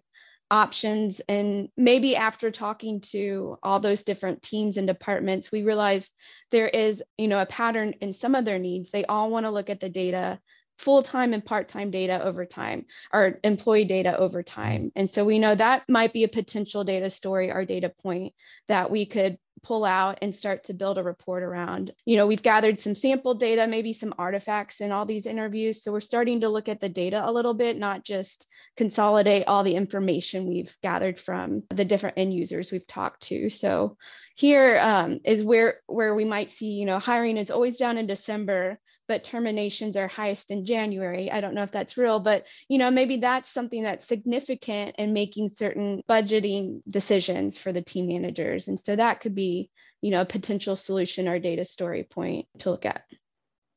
options. 0.51 1.19
And 1.27 1.69
maybe 1.77 2.15
after 2.15 2.51
talking 2.51 3.01
to 3.11 3.57
all 3.63 3.79
those 3.79 4.03
different 4.03 4.43
teams 4.43 4.77
and 4.77 4.85
departments 4.85 5.51
we 5.51 5.63
realize 5.63 6.11
there 6.51 6.67
is 6.67 7.01
you 7.17 7.29
know 7.29 7.41
a 7.41 7.45
pattern 7.45 7.93
in 8.01 8.11
some 8.11 8.35
of 8.35 8.43
their 8.43 8.59
needs. 8.59 8.91
They 8.91 9.05
all 9.05 9.31
want 9.31 9.45
to 9.45 9.51
look 9.51 9.69
at 9.69 9.79
the 9.79 9.89
data 9.89 10.39
full-time 10.79 11.33
and 11.33 11.45
part-time 11.45 11.91
data 11.91 12.23
over 12.23 12.45
time 12.45 12.85
or 13.11 13.39
employee 13.43 13.85
data 13.85 14.17
over 14.17 14.43
time. 14.43 14.91
And 14.95 15.09
so 15.09 15.23
we 15.23 15.39
know 15.39 15.55
that 15.55 15.83
might 15.87 16.13
be 16.13 16.23
a 16.23 16.29
potential 16.29 16.83
data 16.83 17.09
story 17.09 17.51
or 17.51 17.65
data 17.65 17.89
point 17.89 18.33
that 18.67 18.91
we 18.91 19.05
could 19.05 19.37
pull 19.63 19.85
out 19.85 20.19
and 20.21 20.35
start 20.35 20.65
to 20.65 20.73
build 20.73 20.97
a 20.97 21.03
report 21.03 21.41
around. 21.41 21.93
You 22.05 22.17
know 22.17 22.27
we've 22.27 22.43
gathered 22.43 22.79
some 22.79 22.95
sample 22.95 23.33
data 23.33 23.65
maybe 23.65 23.93
some 23.93 24.13
artifacts 24.17 24.81
in 24.81 24.91
all 24.91 25.05
these 25.05 25.25
interviews. 25.25 25.81
So 25.81 25.91
we're 25.91 26.01
starting 26.01 26.41
to 26.41 26.49
look 26.49 26.67
at 26.67 26.81
the 26.81 26.89
data 26.89 27.23
a 27.25 27.31
little 27.31 27.53
bit 27.53 27.77
not 27.77 28.03
just 28.03 28.45
consolidate 28.75 29.45
all 29.47 29.63
the 29.63 29.75
information 29.75 30.47
we've 30.47 30.75
gathered 30.83 31.17
from 31.17 31.63
the 31.69 31.85
different 31.85 32.17
end 32.17 32.33
users 32.33 32.71
we've 32.71 32.87
talked 32.87 33.23
to. 33.27 33.49
So 33.49 33.97
here 34.35 34.79
um, 34.81 35.19
is 35.23 35.43
where 35.43 35.75
where 35.87 36.13
we 36.15 36.25
might 36.25 36.51
see 36.51 36.71
you 36.71 36.85
know 36.85 36.99
hiring 36.99 37.37
is 37.37 37.51
always 37.51 37.77
down 37.77 37.97
in 37.97 38.07
december 38.07 38.79
but 39.13 39.23
terminations 39.23 39.95
are 39.95 40.07
highest 40.07 40.49
in 40.49 40.65
January. 40.65 41.29
I 41.29 41.39
don't 41.39 41.53
know 41.53 41.61
if 41.61 41.71
that's 41.71 41.97
real, 41.97 42.19
but 42.19 42.47
you 42.67 42.79
know, 42.79 42.89
maybe 42.89 43.17
that's 43.17 43.53
something 43.53 43.83
that's 43.83 44.07
significant 44.07 44.95
in 44.97 45.13
making 45.13 45.51
certain 45.55 46.01
budgeting 46.09 46.81
decisions 46.89 47.59
for 47.59 47.71
the 47.71 47.83
team 47.83 48.07
managers. 48.07 48.67
And 48.67 48.79
so 48.83 48.95
that 48.95 49.21
could 49.21 49.35
be, 49.35 49.69
you 50.01 50.09
know, 50.09 50.21
a 50.21 50.25
potential 50.25 50.75
solution 50.75 51.27
or 51.27 51.37
data 51.37 51.63
story 51.63 52.05
point 52.05 52.47
to 52.57 52.71
look 52.71 52.87
at. 52.87 53.03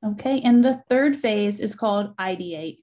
Okay. 0.07 0.41
And 0.41 0.65
the 0.65 0.83
third 0.89 1.17
phase 1.17 1.61
is 1.61 1.75
called 1.75 2.17
ideate. 2.17 2.79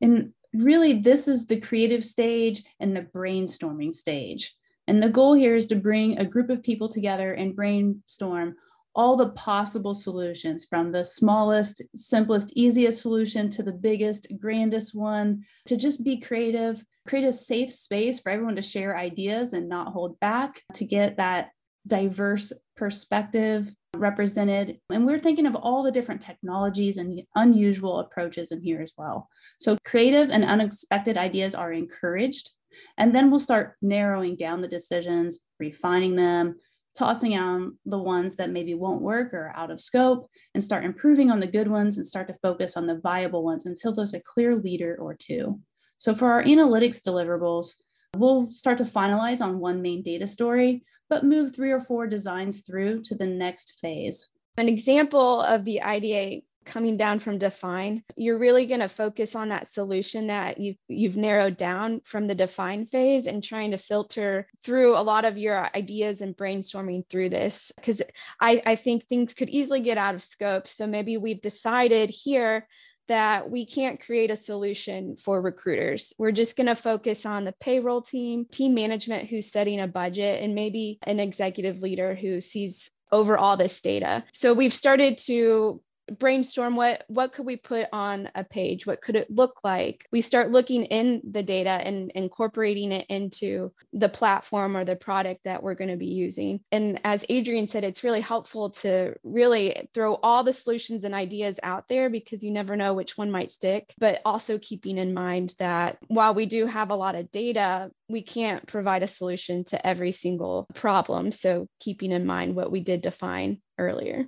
And 0.00 0.32
really, 0.54 0.94
this 0.94 1.28
is 1.28 1.44
the 1.44 1.60
creative 1.60 2.02
stage 2.02 2.62
and 2.80 2.96
the 2.96 3.02
brainstorming 3.02 3.94
stage. 3.94 4.54
And 4.86 5.02
the 5.02 5.10
goal 5.10 5.34
here 5.34 5.54
is 5.54 5.66
to 5.66 5.76
bring 5.76 6.16
a 6.16 6.24
group 6.24 6.48
of 6.48 6.62
people 6.62 6.88
together 6.88 7.34
and 7.34 7.54
brainstorm 7.54 8.54
all 8.98 9.16
the 9.16 9.28
possible 9.30 9.94
solutions 9.94 10.66
from 10.68 10.90
the 10.90 11.04
smallest, 11.04 11.80
simplest, 11.94 12.52
easiest 12.56 13.00
solution 13.00 13.48
to 13.48 13.62
the 13.62 13.72
biggest, 13.72 14.26
grandest 14.40 14.92
one, 14.92 15.44
to 15.66 15.76
just 15.76 16.02
be 16.02 16.18
creative, 16.18 16.84
create 17.06 17.24
a 17.24 17.32
safe 17.32 17.72
space 17.72 18.18
for 18.18 18.30
everyone 18.30 18.56
to 18.56 18.60
share 18.60 18.98
ideas 18.98 19.52
and 19.52 19.68
not 19.68 19.92
hold 19.92 20.18
back, 20.18 20.62
to 20.74 20.84
get 20.84 21.16
that 21.16 21.50
diverse 21.86 22.52
perspective 22.76 23.72
represented. 23.96 24.80
And 24.90 25.06
we're 25.06 25.20
thinking 25.20 25.46
of 25.46 25.54
all 25.54 25.84
the 25.84 25.92
different 25.92 26.20
technologies 26.20 26.96
and 26.96 27.22
unusual 27.36 28.00
approaches 28.00 28.50
in 28.50 28.60
here 28.60 28.82
as 28.82 28.94
well. 28.98 29.28
So 29.60 29.78
creative 29.84 30.30
and 30.30 30.44
unexpected 30.44 31.16
ideas 31.16 31.54
are 31.54 31.72
encouraged. 31.72 32.50
And 32.96 33.14
then 33.14 33.30
we'll 33.30 33.40
start 33.40 33.76
narrowing 33.80 34.34
down 34.34 34.60
the 34.60 34.68
decisions, 34.68 35.38
refining 35.60 36.16
them, 36.16 36.56
tossing 36.98 37.36
out 37.36 37.70
the 37.86 37.98
ones 37.98 38.34
that 38.36 38.50
maybe 38.50 38.74
won't 38.74 39.00
work 39.00 39.32
or 39.32 39.52
out 39.54 39.70
of 39.70 39.80
scope, 39.80 40.28
and 40.54 40.64
start 40.64 40.84
improving 40.84 41.30
on 41.30 41.38
the 41.38 41.46
good 41.46 41.68
ones 41.68 41.96
and 41.96 42.04
start 42.04 42.26
to 42.26 42.34
focus 42.42 42.76
on 42.76 42.86
the 42.86 42.98
viable 43.00 43.44
ones 43.44 43.66
until 43.66 43.94
there's 43.94 44.14
a 44.14 44.20
clear 44.20 44.56
leader 44.56 44.96
or 45.00 45.14
two. 45.14 45.60
So 45.98 46.12
for 46.12 46.32
our 46.32 46.42
analytics 46.42 47.00
deliverables, 47.00 47.74
we'll 48.16 48.50
start 48.50 48.78
to 48.78 48.84
finalize 48.84 49.40
on 49.40 49.60
one 49.60 49.80
main 49.80 50.02
data 50.02 50.26
story, 50.26 50.82
but 51.08 51.24
move 51.24 51.54
three 51.54 51.70
or 51.70 51.80
four 51.80 52.08
designs 52.08 52.62
through 52.62 53.02
to 53.02 53.14
the 53.14 53.26
next 53.26 53.78
phase. 53.80 54.30
An 54.56 54.68
example 54.68 55.40
of 55.42 55.64
the 55.64 55.80
ideate 55.84 56.42
coming 56.68 56.96
down 56.96 57.18
from 57.18 57.38
define, 57.38 58.04
you're 58.16 58.38
really 58.38 58.66
going 58.66 58.80
to 58.80 58.88
focus 58.88 59.34
on 59.34 59.48
that 59.48 59.72
solution 59.72 60.28
that 60.28 60.60
you've, 60.60 60.76
you've 60.88 61.16
narrowed 61.16 61.56
down 61.56 62.00
from 62.04 62.26
the 62.26 62.34
define 62.34 62.86
phase 62.86 63.26
and 63.26 63.42
trying 63.42 63.72
to 63.72 63.78
filter 63.78 64.46
through 64.62 64.96
a 64.96 65.02
lot 65.02 65.24
of 65.24 65.38
your 65.38 65.68
ideas 65.74 66.20
and 66.20 66.36
brainstorming 66.36 67.08
through 67.08 67.30
this. 67.30 67.72
Because 67.76 68.02
I, 68.40 68.62
I 68.64 68.76
think 68.76 69.04
things 69.04 69.34
could 69.34 69.48
easily 69.48 69.80
get 69.80 69.98
out 69.98 70.14
of 70.14 70.22
scope. 70.22 70.68
So 70.68 70.86
maybe 70.86 71.16
we've 71.16 71.42
decided 71.42 72.10
here 72.10 72.68
that 73.08 73.50
we 73.50 73.64
can't 73.66 74.00
create 74.00 74.30
a 74.30 74.36
solution 74.36 75.16
for 75.16 75.40
recruiters. 75.40 76.12
We're 76.18 76.32
just 76.32 76.56
going 76.56 76.66
to 76.66 76.74
focus 76.74 77.24
on 77.24 77.44
the 77.44 77.54
payroll 77.58 78.02
team, 78.02 78.44
team 78.44 78.74
management 78.74 79.28
who's 79.28 79.50
setting 79.50 79.80
a 79.80 79.88
budget, 79.88 80.42
and 80.42 80.54
maybe 80.54 80.98
an 81.02 81.18
executive 81.18 81.78
leader 81.78 82.14
who 82.14 82.40
sees 82.40 82.90
over 83.10 83.38
all 83.38 83.56
this 83.56 83.80
data. 83.80 84.24
So 84.34 84.52
we've 84.52 84.74
started 84.74 85.16
to 85.26 85.80
brainstorm 86.18 86.76
what 86.76 87.04
what 87.08 87.32
could 87.32 87.46
we 87.46 87.56
put 87.56 87.86
on 87.92 88.30
a 88.34 88.44
page? 88.44 88.86
What 88.86 89.00
could 89.00 89.16
it 89.16 89.30
look 89.30 89.60
like? 89.64 90.06
We 90.12 90.20
start 90.20 90.50
looking 90.50 90.84
in 90.84 91.22
the 91.30 91.42
data 91.42 91.70
and 91.70 92.10
incorporating 92.14 92.92
it 92.92 93.06
into 93.08 93.72
the 93.92 94.08
platform 94.08 94.76
or 94.76 94.84
the 94.84 94.96
product 94.96 95.44
that 95.44 95.62
we're 95.62 95.74
going 95.74 95.90
to 95.90 95.96
be 95.96 96.06
using. 96.06 96.60
And 96.72 97.00
as 97.04 97.24
Adrienne 97.30 97.68
said 97.68 97.84
it's 97.84 98.04
really 98.04 98.20
helpful 98.20 98.70
to 98.70 99.14
really 99.22 99.88
throw 99.94 100.14
all 100.16 100.44
the 100.44 100.52
solutions 100.52 101.04
and 101.04 101.14
ideas 101.14 101.58
out 101.62 101.84
there 101.88 102.10
because 102.10 102.42
you 102.42 102.50
never 102.50 102.76
know 102.76 102.94
which 102.94 103.16
one 103.16 103.30
might 103.30 103.52
stick. 103.52 103.94
But 103.98 104.20
also 104.24 104.58
keeping 104.58 104.98
in 104.98 105.14
mind 105.14 105.54
that 105.58 105.98
while 106.08 106.34
we 106.34 106.46
do 106.46 106.66
have 106.66 106.90
a 106.90 106.96
lot 106.96 107.14
of 107.14 107.30
data 107.30 107.90
we 108.08 108.22
can't 108.22 108.66
provide 108.66 109.02
a 109.02 109.08
solution 109.08 109.64
to 109.64 109.86
every 109.86 110.12
single 110.12 110.66
problem. 110.74 111.30
So 111.32 111.66
keeping 111.78 112.12
in 112.12 112.24
mind 112.26 112.56
what 112.56 112.70
we 112.70 112.80
did 112.80 113.02
define 113.02 113.60
earlier. 113.78 114.26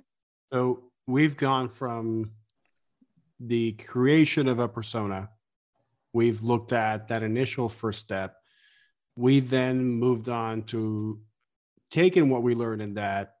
So 0.53 0.90
we've 1.07 1.37
gone 1.37 1.69
from 1.69 2.31
the 3.39 3.73
creation 3.73 4.47
of 4.47 4.59
a 4.59 4.67
persona. 4.67 5.29
We've 6.13 6.43
looked 6.43 6.73
at 6.73 7.07
that 7.07 7.23
initial 7.23 7.69
first 7.69 7.99
step. 7.99 8.35
We 9.15 9.39
then 9.39 9.85
moved 9.85 10.29
on 10.29 10.63
to 10.63 11.19
taking 11.89 12.29
what 12.29 12.43
we 12.43 12.55
learned 12.55 12.81
in 12.81 12.93
that 12.95 13.35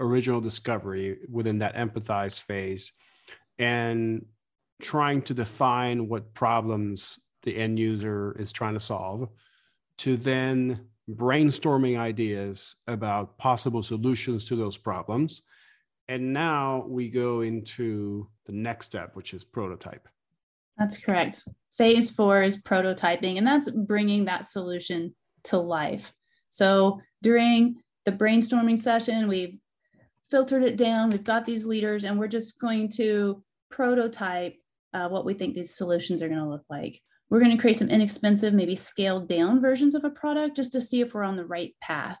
original 0.00 0.40
discovery 0.40 1.18
within 1.30 1.58
that 1.58 1.74
empathize 1.74 2.40
phase 2.40 2.92
and 3.58 4.24
trying 4.80 5.22
to 5.22 5.34
define 5.34 6.08
what 6.08 6.34
problems 6.34 7.18
the 7.42 7.56
end 7.56 7.78
user 7.78 8.36
is 8.38 8.52
trying 8.52 8.74
to 8.74 8.80
solve 8.80 9.28
to 9.98 10.16
then 10.16 10.86
brainstorming 11.10 11.98
ideas 11.98 12.76
about 12.86 13.38
possible 13.38 13.82
solutions 13.82 14.44
to 14.44 14.56
those 14.56 14.76
problems 14.76 15.42
and 16.08 16.32
now 16.32 16.84
we 16.88 17.08
go 17.08 17.42
into 17.42 18.28
the 18.46 18.52
next 18.52 18.86
step, 18.86 19.14
which 19.14 19.34
is 19.34 19.44
prototype. 19.44 20.08
That's 20.78 20.96
correct. 20.96 21.44
Phase 21.76 22.10
four 22.10 22.42
is 22.42 22.56
prototyping, 22.56 23.36
and 23.36 23.46
that's 23.46 23.70
bringing 23.70 24.24
that 24.24 24.46
solution 24.46 25.14
to 25.44 25.58
life. 25.58 26.12
So 26.50 27.00
during 27.22 27.76
the 28.04 28.12
brainstorming 28.12 28.78
session, 28.78 29.28
we've 29.28 29.58
filtered 30.30 30.62
it 30.62 30.76
down, 30.76 31.10
we've 31.10 31.24
got 31.24 31.46
these 31.46 31.66
leaders, 31.66 32.04
and 32.04 32.18
we're 32.18 32.28
just 32.28 32.58
going 32.58 32.88
to 32.90 33.42
prototype 33.70 34.56
uh, 34.94 35.08
what 35.08 35.24
we 35.24 35.34
think 35.34 35.54
these 35.54 35.76
solutions 35.76 36.22
are 36.22 36.28
going 36.28 36.40
to 36.40 36.48
look 36.48 36.64
like. 36.70 37.00
We're 37.30 37.40
going 37.40 37.54
to 37.54 37.60
create 37.60 37.76
some 37.76 37.90
inexpensive, 37.90 38.54
maybe 38.54 38.74
scaled 38.74 39.28
down 39.28 39.60
versions 39.60 39.94
of 39.94 40.04
a 40.04 40.10
product 40.10 40.56
just 40.56 40.72
to 40.72 40.80
see 40.80 41.02
if 41.02 41.14
we're 41.14 41.22
on 41.22 41.36
the 41.36 41.44
right 41.44 41.74
path. 41.82 42.18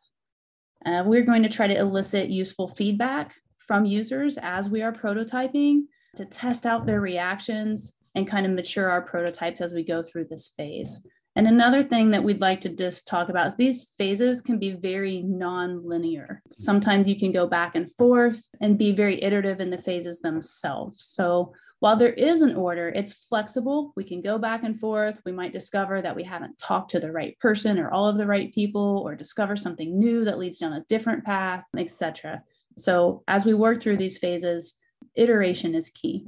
Uh, 0.84 1.02
we're 1.06 1.22
going 1.22 1.42
to 1.42 1.48
try 1.48 1.66
to 1.66 1.76
elicit 1.76 2.28
useful 2.28 2.68
feedback 2.68 3.34
from 3.68 3.84
users 3.84 4.38
as 4.38 4.68
we 4.68 4.82
are 4.82 4.92
prototyping 4.92 5.82
to 6.16 6.24
test 6.24 6.66
out 6.66 6.86
their 6.86 7.00
reactions 7.00 7.92
and 8.16 8.26
kind 8.26 8.46
of 8.46 8.52
mature 8.52 8.90
our 8.90 9.02
prototypes 9.02 9.60
as 9.60 9.72
we 9.72 9.84
go 9.84 10.02
through 10.02 10.24
this 10.24 10.48
phase. 10.56 11.06
And 11.36 11.46
another 11.46 11.84
thing 11.84 12.10
that 12.10 12.24
we'd 12.24 12.40
like 12.40 12.60
to 12.62 12.70
just 12.70 13.06
talk 13.06 13.28
about 13.28 13.46
is 13.46 13.54
these 13.54 13.92
phases 13.96 14.40
can 14.40 14.58
be 14.58 14.72
very 14.72 15.22
non-linear. 15.22 16.42
Sometimes 16.50 17.06
you 17.06 17.16
can 17.16 17.30
go 17.30 17.46
back 17.46 17.76
and 17.76 17.88
forth 17.94 18.42
and 18.60 18.76
be 18.76 18.90
very 18.90 19.22
iterative 19.22 19.60
in 19.60 19.70
the 19.70 19.78
phases 19.78 20.18
themselves. 20.18 21.04
So 21.04 21.52
while 21.80 21.94
there 21.94 22.14
is 22.14 22.40
an 22.40 22.56
order, 22.56 22.88
it's 22.88 23.26
flexible. 23.28 23.92
We 23.94 24.02
can 24.02 24.20
go 24.20 24.36
back 24.36 24.64
and 24.64 24.76
forth. 24.76 25.20
We 25.24 25.30
might 25.30 25.52
discover 25.52 26.02
that 26.02 26.16
we 26.16 26.24
haven't 26.24 26.58
talked 26.58 26.90
to 26.92 26.98
the 26.98 27.12
right 27.12 27.38
person 27.38 27.78
or 27.78 27.88
all 27.92 28.08
of 28.08 28.18
the 28.18 28.26
right 28.26 28.52
people, 28.52 29.02
or 29.04 29.14
discover 29.14 29.54
something 29.54 29.96
new 29.96 30.24
that 30.24 30.40
leads 30.40 30.58
down 30.58 30.72
a 30.72 30.84
different 30.88 31.24
path, 31.24 31.64
etc. 31.76 32.42
So 32.78 33.22
as 33.28 33.44
we 33.44 33.54
work 33.54 33.80
through 33.80 33.96
these 33.96 34.18
phases, 34.18 34.74
iteration 35.14 35.74
is 35.74 35.90
key. 35.90 36.26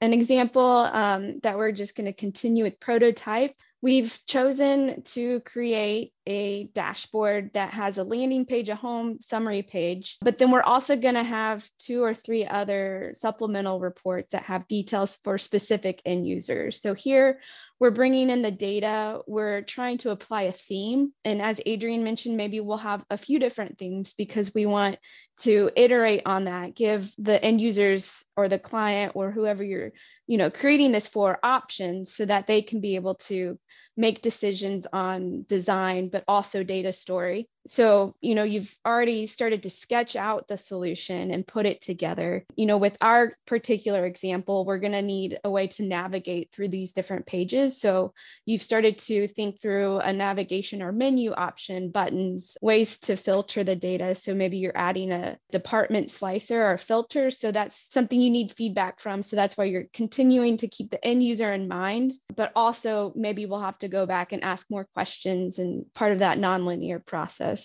An 0.00 0.12
example 0.12 0.88
um, 0.92 1.40
that 1.42 1.56
we're 1.56 1.72
just 1.72 1.96
going 1.96 2.06
to 2.06 2.12
continue 2.12 2.64
with 2.64 2.80
prototype. 2.80 3.54
We've 3.82 4.18
chosen 4.26 5.02
to 5.02 5.40
create 5.40 6.12
a 6.28 6.64
dashboard 6.74 7.50
that 7.54 7.72
has 7.72 7.96
a 7.96 8.04
landing 8.04 8.44
page, 8.44 8.68
a 8.68 8.74
home 8.74 9.18
summary 9.20 9.62
page, 9.62 10.18
but 10.20 10.36
then 10.36 10.50
we're 10.50 10.60
also 10.60 10.94
going 10.94 11.14
to 11.14 11.24
have 11.24 11.68
two 11.78 12.04
or 12.04 12.14
three 12.14 12.46
other 12.46 13.14
supplemental 13.16 13.80
reports 13.80 14.28
that 14.32 14.42
have 14.42 14.68
details 14.68 15.18
for 15.24 15.38
specific 15.38 16.02
end 16.04 16.28
users. 16.28 16.82
So 16.82 16.92
here 16.92 17.40
we're 17.80 17.90
bringing 17.90 18.28
in 18.28 18.42
the 18.42 18.50
data, 18.50 19.20
we're 19.26 19.62
trying 19.62 19.98
to 19.98 20.10
apply 20.10 20.42
a 20.42 20.52
theme. 20.52 21.12
And 21.24 21.40
as 21.40 21.60
Adrienne 21.66 22.04
mentioned, 22.04 22.36
maybe 22.36 22.60
we'll 22.60 22.76
have 22.76 23.04
a 23.08 23.16
few 23.16 23.38
different 23.38 23.78
themes 23.78 24.14
because 24.14 24.52
we 24.52 24.66
want 24.66 24.98
to 25.40 25.70
iterate 25.76 26.22
on 26.26 26.44
that, 26.44 26.74
give 26.74 27.10
the 27.16 27.42
end 27.42 27.60
users 27.60 28.22
or 28.36 28.48
the 28.48 28.58
client 28.58 29.12
or 29.14 29.32
whoever 29.32 29.64
you're 29.64 29.92
you 30.28 30.38
know 30.38 30.50
creating 30.50 30.92
this 30.92 31.08
for 31.08 31.38
options 31.42 32.14
so 32.14 32.24
that 32.24 32.46
they 32.46 32.62
can 32.62 32.80
be 32.80 32.94
able 32.94 33.16
to 33.16 33.58
make 33.98 34.22
decisions 34.22 34.86
on 34.92 35.44
design 35.48 36.08
but 36.08 36.24
also 36.28 36.64
data 36.64 36.92
story 36.92 37.48
so 37.68 38.14
you 38.20 38.34
know 38.34 38.44
you've 38.44 38.74
already 38.86 39.26
started 39.26 39.62
to 39.62 39.70
sketch 39.70 40.16
out 40.16 40.48
the 40.48 40.56
solution 40.56 41.30
and 41.30 41.46
put 41.46 41.66
it 41.66 41.80
together. 41.80 42.44
You 42.56 42.66
know 42.66 42.78
with 42.78 42.96
our 43.00 43.36
particular 43.46 44.06
example 44.06 44.64
we're 44.64 44.78
going 44.78 44.92
to 44.92 45.02
need 45.02 45.38
a 45.44 45.50
way 45.50 45.66
to 45.68 45.82
navigate 45.82 46.50
through 46.52 46.68
these 46.68 46.92
different 46.92 47.26
pages. 47.26 47.80
So 47.80 48.14
you've 48.46 48.62
started 48.62 48.98
to 48.98 49.28
think 49.28 49.60
through 49.60 49.98
a 49.98 50.12
navigation 50.12 50.82
or 50.82 50.92
menu 50.92 51.32
option 51.32 51.90
buttons 51.90 52.56
ways 52.60 52.98
to 52.98 53.16
filter 53.16 53.64
the 53.64 53.76
data. 53.76 54.14
So 54.14 54.34
maybe 54.34 54.58
you're 54.58 54.76
adding 54.76 55.12
a 55.12 55.38
department 55.52 56.10
slicer 56.10 56.62
or 56.62 56.78
filter. 56.78 57.30
So 57.30 57.52
that's 57.52 57.92
something 57.92 58.20
you 58.20 58.30
need 58.30 58.52
feedback 58.52 59.00
from. 59.00 59.22
So 59.22 59.36
that's 59.36 59.56
why 59.56 59.64
you're 59.64 59.84
continuing 59.92 60.56
to 60.58 60.68
keep 60.68 60.90
the 60.90 61.04
end 61.04 61.22
user 61.22 61.52
in 61.52 61.68
mind. 61.68 62.12
But 62.34 62.52
also 62.56 63.12
maybe 63.14 63.46
we'll 63.46 63.60
have 63.60 63.78
to 63.78 63.88
go 63.88 64.06
back 64.06 64.32
and 64.32 64.42
ask 64.42 64.66
more 64.70 64.84
questions 64.94 65.58
and 65.58 65.84
part 65.94 66.12
of 66.12 66.20
that 66.20 66.38
nonlinear 66.38 67.04
process 67.04 67.57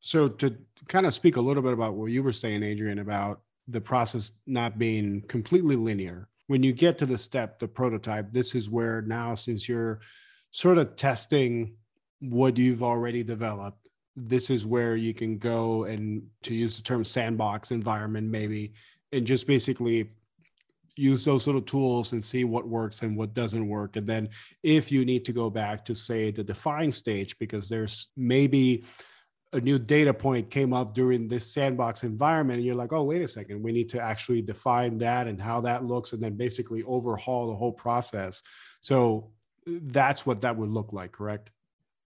so 0.00 0.28
to 0.28 0.56
kind 0.88 1.06
of 1.06 1.14
speak 1.14 1.36
a 1.36 1.40
little 1.40 1.62
bit 1.62 1.72
about 1.72 1.94
what 1.94 2.06
you 2.06 2.22
were 2.22 2.32
saying, 2.32 2.62
Adrienne, 2.62 2.98
about 2.98 3.42
the 3.68 3.80
process 3.80 4.32
not 4.46 4.78
being 4.78 5.22
completely 5.28 5.76
linear. 5.76 6.28
When 6.46 6.62
you 6.62 6.72
get 6.72 6.98
to 6.98 7.06
the 7.06 7.18
step, 7.18 7.58
the 7.58 7.68
prototype, 7.68 8.32
this 8.32 8.54
is 8.54 8.68
where 8.68 9.02
now, 9.02 9.34
since 9.34 9.68
you're 9.68 10.00
sort 10.50 10.78
of 10.78 10.96
testing 10.96 11.74
what 12.20 12.56
you've 12.56 12.82
already 12.82 13.22
developed, 13.22 13.88
this 14.16 14.50
is 14.50 14.66
where 14.66 14.96
you 14.96 15.14
can 15.14 15.38
go 15.38 15.84
and 15.84 16.22
to 16.42 16.54
use 16.54 16.76
the 16.76 16.82
term 16.82 17.04
sandbox 17.04 17.70
environment, 17.70 18.28
maybe, 18.28 18.72
and 19.12 19.26
just 19.26 19.46
basically 19.46 20.10
use 21.00 21.24
those 21.24 21.46
little 21.46 21.62
tools 21.62 22.12
and 22.12 22.22
see 22.22 22.44
what 22.44 22.68
works 22.68 23.02
and 23.02 23.16
what 23.16 23.34
doesn't 23.34 23.66
work. 23.66 23.96
And 23.96 24.06
then 24.06 24.28
if 24.62 24.92
you 24.92 25.04
need 25.04 25.24
to 25.24 25.32
go 25.32 25.50
back 25.50 25.84
to 25.86 25.94
say 25.94 26.30
the 26.30 26.44
define 26.44 26.92
stage, 26.92 27.38
because 27.38 27.68
there's 27.68 28.12
maybe 28.16 28.84
a 29.52 29.60
new 29.60 29.78
data 29.78 30.14
point 30.14 30.50
came 30.50 30.72
up 30.72 30.94
during 30.94 31.26
this 31.26 31.52
sandbox 31.52 32.04
environment 32.04 32.58
and 32.58 32.66
you're 32.66 32.76
like 32.76 32.92
oh 32.92 33.02
wait 33.02 33.22
a 33.22 33.28
second 33.28 33.62
we 33.62 33.72
need 33.72 33.88
to 33.88 34.00
actually 34.00 34.40
define 34.40 34.98
that 34.98 35.26
and 35.26 35.40
how 35.40 35.60
that 35.60 35.84
looks 35.84 36.12
and 36.12 36.22
then 36.22 36.36
basically 36.36 36.82
overhaul 36.84 37.48
the 37.48 37.56
whole 37.56 37.72
process. 37.72 38.42
So 38.80 39.32
that's 39.66 40.24
what 40.24 40.42
that 40.42 40.56
would 40.56 40.70
look 40.70 40.92
like 40.92 41.12
correct? 41.12 41.50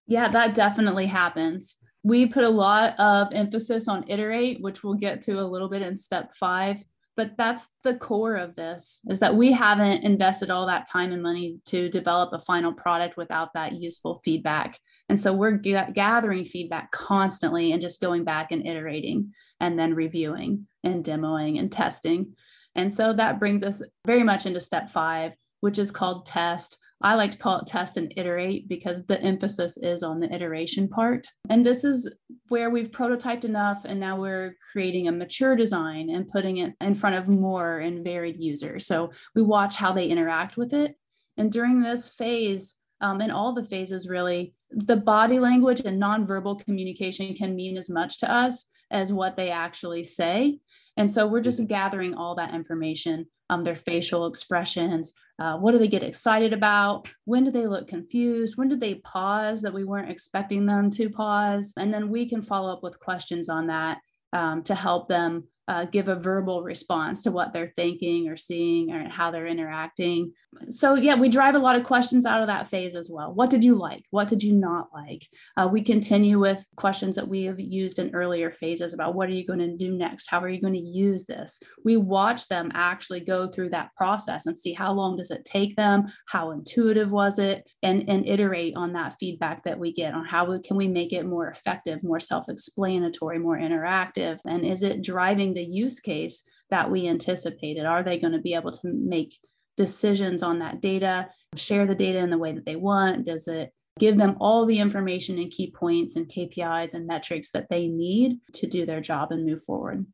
Yeah 0.07 0.27
that 0.29 0.55
definitely 0.55 1.05
happens. 1.05 1.75
We 2.03 2.25
put 2.25 2.43
a 2.43 2.49
lot 2.49 2.99
of 2.99 3.27
emphasis 3.31 3.87
on 3.87 4.05
iterate 4.07 4.61
which 4.61 4.83
we'll 4.83 4.95
get 4.95 5.21
to 5.23 5.39
a 5.39 5.45
little 5.45 5.69
bit 5.69 5.83
in 5.83 5.97
step 5.97 6.33
five 6.33 6.83
but 7.17 7.37
that's 7.37 7.67
the 7.83 7.95
core 7.95 8.35
of 8.35 8.55
this 8.55 8.99
is 9.07 9.19
that 9.19 9.35
we 9.35 9.51
haven't 9.51 10.03
invested 10.03 10.49
all 10.49 10.65
that 10.65 10.89
time 10.89 11.11
and 11.11 11.23
money 11.23 11.59
to 11.65 11.89
develop 11.89 12.33
a 12.33 12.39
final 12.39 12.73
product 12.73 13.17
without 13.17 13.53
that 13.53 13.73
useful 13.73 14.19
feedback 14.23 14.79
and 15.09 15.19
so 15.19 15.33
we're 15.33 15.57
g- 15.57 15.77
gathering 15.93 16.45
feedback 16.45 16.91
constantly 16.91 17.71
and 17.71 17.81
just 17.81 18.01
going 18.01 18.23
back 18.23 18.51
and 18.51 18.65
iterating 18.65 19.33
and 19.59 19.77
then 19.77 19.93
reviewing 19.93 20.67
and 20.83 21.03
demoing 21.03 21.59
and 21.59 21.71
testing. 21.71 22.33
And 22.75 22.93
so 22.93 23.13
that 23.13 23.39
brings 23.39 23.63
us 23.63 23.81
very 24.05 24.23
much 24.23 24.45
into 24.45 24.59
step 24.59 24.89
five, 24.89 25.33
which 25.61 25.77
is 25.77 25.91
called 25.91 26.25
test. 26.25 26.77
I 27.01 27.15
like 27.15 27.31
to 27.31 27.37
call 27.37 27.59
it 27.59 27.67
test 27.67 27.97
and 27.97 28.13
iterate 28.15 28.67
because 28.67 29.05
the 29.05 29.21
emphasis 29.21 29.77
is 29.77 30.01
on 30.01 30.19
the 30.19 30.33
iteration 30.33 30.87
part. 30.87 31.27
And 31.49 31.65
this 31.65 31.83
is 31.83 32.11
where 32.47 32.69
we've 32.69 32.91
prototyped 32.91 33.43
enough 33.43 33.81
and 33.85 33.99
now 33.99 34.19
we're 34.19 34.55
creating 34.71 35.07
a 35.07 35.11
mature 35.11 35.55
design 35.55 36.09
and 36.09 36.29
putting 36.29 36.57
it 36.57 36.73
in 36.81 36.95
front 36.95 37.15
of 37.15 37.27
more 37.27 37.79
and 37.79 38.03
varied 38.03 38.37
users. 38.39 38.87
So 38.87 39.11
we 39.35 39.41
watch 39.41 39.75
how 39.75 39.91
they 39.91 40.07
interact 40.07 40.57
with 40.57 40.73
it. 40.73 40.95
And 41.37 41.51
during 41.51 41.81
this 41.81 42.09
phase, 42.09 42.75
um, 43.01 43.21
in 43.21 43.29
all 43.29 43.53
the 43.53 43.65
phases, 43.65 44.07
really, 44.07 44.53
the 44.71 44.95
body 44.95 45.39
language 45.39 45.81
and 45.83 46.01
nonverbal 46.01 46.63
communication 46.63 47.35
can 47.35 47.55
mean 47.55 47.77
as 47.77 47.89
much 47.89 48.19
to 48.19 48.31
us 48.31 48.65
as 48.91 49.11
what 49.11 49.35
they 49.35 49.49
actually 49.49 50.03
say. 50.03 50.59
And 50.97 51.09
so 51.09 51.27
we're 51.27 51.41
just 51.41 51.67
gathering 51.67 52.13
all 52.13 52.35
that 52.35 52.53
information, 52.53 53.25
um, 53.49 53.63
their 53.63 53.75
facial 53.75 54.27
expressions. 54.27 55.13
Uh, 55.39 55.57
what 55.57 55.71
do 55.71 55.77
they 55.77 55.87
get 55.87 56.03
excited 56.03 56.53
about? 56.53 57.07
When 57.25 57.43
do 57.43 57.51
they 57.51 57.67
look 57.67 57.87
confused? 57.87 58.57
When 58.57 58.69
did 58.69 58.79
they 58.79 58.95
pause 58.95 59.61
that 59.61 59.73
we 59.73 59.83
weren't 59.83 60.11
expecting 60.11 60.65
them 60.65 60.89
to 60.91 61.09
pause? 61.09 61.73
And 61.77 61.93
then 61.93 62.09
we 62.09 62.27
can 62.27 62.41
follow 62.41 62.71
up 62.71 62.83
with 62.83 62.99
questions 62.99 63.49
on 63.49 63.67
that 63.67 63.99
um, 64.33 64.63
to 64.63 64.75
help 64.75 65.09
them 65.09 65.45
uh, 65.67 65.85
give 65.85 66.07
a 66.07 66.15
verbal 66.15 66.61
response 66.61 67.23
to 67.23 67.31
what 67.31 67.53
they're 67.53 67.73
thinking 67.75 68.27
or 68.27 68.35
seeing 68.35 68.91
or 68.91 69.09
how 69.09 69.31
they're 69.31 69.47
interacting. 69.47 70.31
So, 70.69 70.95
yeah, 70.95 71.15
we 71.15 71.27
drive 71.27 71.55
a 71.55 71.59
lot 71.59 71.75
of 71.75 71.83
questions 71.83 72.25
out 72.25 72.41
of 72.41 72.47
that 72.47 72.67
phase 72.67 72.95
as 72.95 73.09
well. 73.11 73.33
What 73.33 73.49
did 73.49 73.63
you 73.63 73.75
like? 73.75 74.03
What 74.11 74.27
did 74.27 74.41
you 74.41 74.53
not 74.53 74.87
like? 74.93 75.27
Uh, 75.57 75.67
we 75.69 75.81
continue 75.81 76.39
with 76.39 76.65
questions 76.77 77.15
that 77.15 77.27
we 77.27 77.43
have 77.43 77.59
used 77.59 77.99
in 77.99 78.15
earlier 78.15 78.51
phases 78.51 78.93
about 78.93 79.15
what 79.15 79.27
are 79.27 79.33
you 79.33 79.45
going 79.45 79.59
to 79.59 79.75
do 79.75 79.91
next? 79.91 80.29
How 80.29 80.39
are 80.39 80.49
you 80.49 80.61
going 80.61 80.73
to 80.73 80.79
use 80.79 81.25
this? 81.25 81.59
We 81.83 81.97
watch 81.97 82.47
them 82.47 82.71
actually 82.73 83.21
go 83.21 83.47
through 83.47 83.71
that 83.71 83.93
process 83.95 84.45
and 84.45 84.57
see 84.57 84.73
how 84.73 84.93
long 84.93 85.17
does 85.17 85.31
it 85.31 85.45
take 85.45 85.75
them? 85.75 86.05
How 86.27 86.51
intuitive 86.51 87.11
was 87.11 87.39
it? 87.39 87.67
And, 87.83 88.07
and 88.07 88.25
iterate 88.25 88.75
on 88.75 88.93
that 88.93 89.15
feedback 89.19 89.63
that 89.63 89.79
we 89.79 89.91
get 89.91 90.13
on 90.13 90.25
how 90.25 90.45
we, 90.45 90.59
can 90.59 90.77
we 90.77 90.87
make 90.87 91.11
it 91.11 91.25
more 91.25 91.49
effective, 91.49 92.03
more 92.03 92.19
self 92.19 92.49
explanatory, 92.49 93.39
more 93.39 93.57
interactive? 93.57 94.39
And 94.45 94.63
is 94.65 94.83
it 94.83 95.01
driving 95.01 95.54
the 95.55 95.63
use 95.63 95.99
case 95.99 96.43
that 96.69 96.91
we 96.91 97.07
anticipated? 97.07 97.85
Are 97.85 98.03
they 98.03 98.19
going 98.19 98.33
to 98.33 98.39
be 98.39 98.53
able 98.53 98.71
to 98.71 98.93
make 98.93 99.35
decisions 99.77 100.43
on 100.43 100.59
that 100.59 100.81
data, 100.81 101.29
share 101.55 101.85
the 101.85 101.95
data 101.95 102.19
in 102.19 102.29
the 102.29 102.37
way 102.37 102.51
that 102.51 102.65
they 102.65 102.75
want? 102.75 103.25
Does 103.25 103.47
it 103.47 103.73
give 103.97 104.17
them 104.17 104.35
all 104.39 104.65
the 104.65 104.79
information 104.79 105.37
and 105.37 105.51
key 105.51 105.71
points 105.71 106.15
and 106.15 106.27
KPIs 106.27 106.93
and 106.93 107.07
metrics 107.07 107.51
that 107.51 107.67
they 107.69 107.87
need 107.87 108.39
to 108.53 108.67
do 108.67 108.85
their 108.85 109.01
job 109.01 109.31
and 109.31 109.45
move 109.45 109.63
forward? 109.63 110.05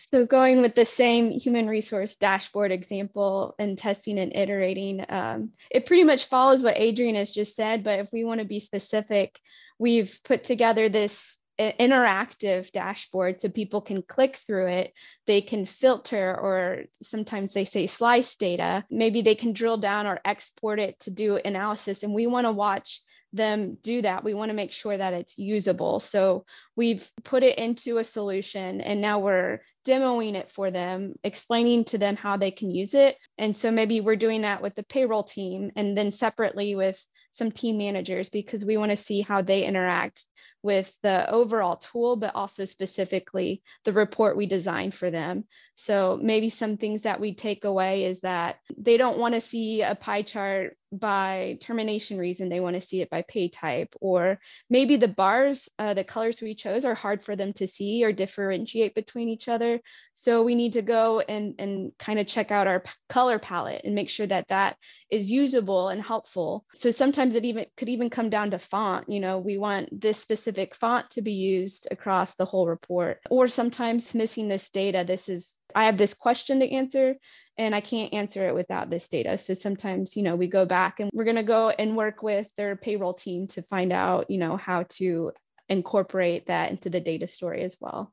So 0.00 0.24
going 0.24 0.62
with 0.62 0.76
the 0.76 0.86
same 0.86 1.30
human 1.30 1.66
resource 1.66 2.14
dashboard 2.14 2.70
example 2.70 3.56
and 3.58 3.76
testing 3.76 4.18
and 4.20 4.34
iterating, 4.34 5.04
um, 5.08 5.50
it 5.72 5.86
pretty 5.86 6.04
much 6.04 6.26
follows 6.26 6.62
what 6.62 6.76
Adrienne 6.76 7.16
has 7.16 7.32
just 7.32 7.56
said, 7.56 7.82
but 7.82 7.98
if 7.98 8.08
we 8.12 8.24
want 8.24 8.40
to 8.40 8.46
be 8.46 8.60
specific, 8.60 9.40
we've 9.78 10.20
put 10.22 10.44
together 10.44 10.88
this 10.88 11.36
interactive 11.58 12.70
dashboard 12.70 13.40
so 13.40 13.48
people 13.48 13.80
can 13.80 14.02
click 14.02 14.36
through 14.36 14.68
it. 14.68 14.92
They 15.26 15.40
can 15.40 15.66
filter 15.66 16.34
or 16.36 16.84
sometimes 17.02 17.52
they 17.52 17.64
say 17.64 17.86
slice 17.86 18.36
data. 18.36 18.84
Maybe 18.90 19.22
they 19.22 19.34
can 19.34 19.52
drill 19.52 19.78
down 19.78 20.06
or 20.06 20.20
export 20.24 20.78
it 20.78 21.00
to 21.00 21.10
do 21.10 21.36
analysis 21.36 22.02
and 22.02 22.14
we 22.14 22.26
want 22.26 22.46
to 22.46 22.52
watch 22.52 23.02
them 23.32 23.76
do 23.82 24.02
that. 24.02 24.24
We 24.24 24.34
want 24.34 24.50
to 24.50 24.56
make 24.56 24.72
sure 24.72 24.96
that 24.96 25.12
it's 25.12 25.36
usable. 25.36 26.00
So 26.00 26.46
we've 26.76 27.06
put 27.24 27.42
it 27.42 27.58
into 27.58 27.98
a 27.98 28.04
solution 28.04 28.80
and 28.80 29.00
now 29.00 29.18
we're 29.18 29.60
demoing 29.86 30.34
it 30.34 30.50
for 30.50 30.70
them 30.70 31.14
explaining 31.24 31.84
to 31.86 31.98
them 31.98 32.16
how 32.16 32.36
they 32.36 32.50
can 32.50 32.70
use 32.70 32.94
it. 32.94 33.16
And 33.36 33.54
so 33.54 33.70
maybe 33.70 34.00
we're 34.00 34.16
doing 34.16 34.42
that 34.42 34.62
with 34.62 34.74
the 34.74 34.82
payroll 34.82 35.24
team 35.24 35.72
and 35.76 35.96
then 35.96 36.12
separately 36.12 36.74
with 36.74 37.02
some 37.32 37.52
team 37.52 37.78
managers 37.78 38.30
because 38.30 38.64
we 38.64 38.76
want 38.76 38.90
to 38.90 38.96
see 38.96 39.20
how 39.20 39.42
they 39.42 39.64
interact 39.64 40.26
with 40.62 40.92
the 41.02 41.30
overall 41.30 41.76
tool, 41.76 42.16
but 42.16 42.34
also 42.34 42.64
specifically 42.64 43.62
the 43.84 43.92
report 43.92 44.36
we 44.36 44.46
designed 44.46 44.94
for 44.94 45.10
them. 45.10 45.44
So 45.76 46.18
maybe 46.20 46.50
some 46.50 46.76
things 46.76 47.02
that 47.02 47.20
we 47.20 47.34
take 47.34 47.64
away 47.64 48.04
is 48.04 48.20
that 48.20 48.56
they 48.76 48.96
don't 48.96 49.18
want 49.18 49.34
to 49.34 49.40
see 49.40 49.82
a 49.82 49.94
pie 49.94 50.22
chart 50.22 50.76
by 50.90 51.58
termination 51.60 52.18
reason, 52.18 52.48
they 52.48 52.60
want 52.60 52.74
to 52.74 52.86
see 52.86 53.02
it 53.02 53.10
by 53.10 53.22
pay 53.28 53.48
type, 53.48 53.94
or 54.00 54.40
maybe 54.70 54.96
the 54.96 55.08
bars, 55.08 55.68
uh, 55.78 55.94
the 55.94 56.04
colors 56.04 56.40
we 56.40 56.54
chose 56.54 56.84
are 56.84 56.94
hard 56.94 57.22
for 57.22 57.36
them 57.36 57.52
to 57.52 57.66
see 57.66 58.02
or 58.04 58.12
differentiate 58.12 58.94
between 58.94 59.28
each 59.28 59.48
other. 59.48 59.80
So 60.14 60.42
we 60.42 60.54
need 60.54 60.72
to 60.72 60.82
go 60.82 61.20
and, 61.20 61.54
and 61.58 61.92
kind 61.98 62.18
of 62.18 62.26
check 62.26 62.50
out 62.50 62.66
our 62.66 62.82
color 63.08 63.38
palette 63.38 63.82
and 63.84 63.94
make 63.94 64.08
sure 64.08 64.26
that 64.26 64.48
that 64.48 64.76
is 65.10 65.30
usable 65.30 65.90
and 65.90 66.02
helpful. 66.02 66.64
So 66.74 66.90
sometimes 66.90 67.34
it 67.34 67.44
even 67.44 67.66
could 67.76 67.88
even 67.88 68.10
come 68.10 68.30
down 68.30 68.50
to 68.52 68.58
font. 68.58 69.08
You 69.08 69.20
know, 69.20 69.38
we 69.38 69.58
want 69.58 70.00
this 70.00 70.18
specific 70.18 70.47
font 70.74 71.10
to 71.10 71.22
be 71.22 71.32
used 71.32 71.88
across 71.90 72.34
the 72.34 72.44
whole 72.44 72.66
report, 72.66 73.20
or 73.30 73.48
sometimes 73.48 74.14
missing 74.14 74.48
this 74.48 74.70
data. 74.70 75.04
This 75.06 75.28
is 75.28 75.56
I 75.74 75.84
have 75.84 75.98
this 75.98 76.14
question 76.14 76.60
to 76.60 76.70
answer 76.70 77.14
and 77.58 77.74
I 77.74 77.80
can't 77.80 78.14
answer 78.14 78.46
it 78.48 78.54
without 78.54 78.90
this 78.90 79.08
data. 79.08 79.36
So 79.36 79.54
sometimes, 79.54 80.16
you 80.16 80.22
know, 80.22 80.36
we 80.36 80.46
go 80.46 80.64
back 80.64 81.00
and 81.00 81.10
we're 81.12 81.24
going 81.24 81.36
to 81.36 81.42
go 81.42 81.70
and 81.70 81.96
work 81.96 82.22
with 82.22 82.46
their 82.56 82.76
payroll 82.76 83.14
team 83.14 83.46
to 83.48 83.62
find 83.62 83.92
out, 83.92 84.30
you 84.30 84.38
know, 84.38 84.56
how 84.56 84.84
to 84.90 85.32
incorporate 85.68 86.46
that 86.46 86.70
into 86.70 86.88
the 86.88 87.00
data 87.00 87.28
story 87.28 87.62
as 87.62 87.76
well. 87.80 88.12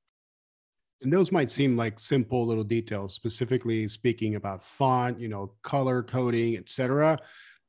And 1.02 1.12
those 1.12 1.32
might 1.32 1.52
seem 1.52 1.78
like 1.78 2.00
simple 2.00 2.46
little 2.46 2.64
details, 2.64 3.14
specifically 3.14 3.88
speaking 3.88 4.36
about 4.36 4.64
font, 4.64 5.20
you 5.20 5.28
know, 5.28 5.54
color 5.62 6.02
coding, 6.04 6.58
etc. 6.58 7.20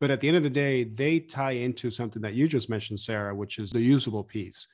But 0.00 0.11
at 0.11 0.20
the 0.20 0.28
end 0.28 0.37
of 0.37 0.42
the 0.42 0.50
day, 0.50 0.85
they 0.85 1.20
tie 1.20 1.52
into 1.52 1.90
something 1.90 2.22
that 2.22 2.35
you 2.35 2.48
just 2.48 2.68
mentioned, 2.68 3.00
Sarah, 3.00 3.35
which 3.35 3.59
is 3.59 3.70
the 3.70 3.80
usable 3.80 4.24
piece 4.24 4.68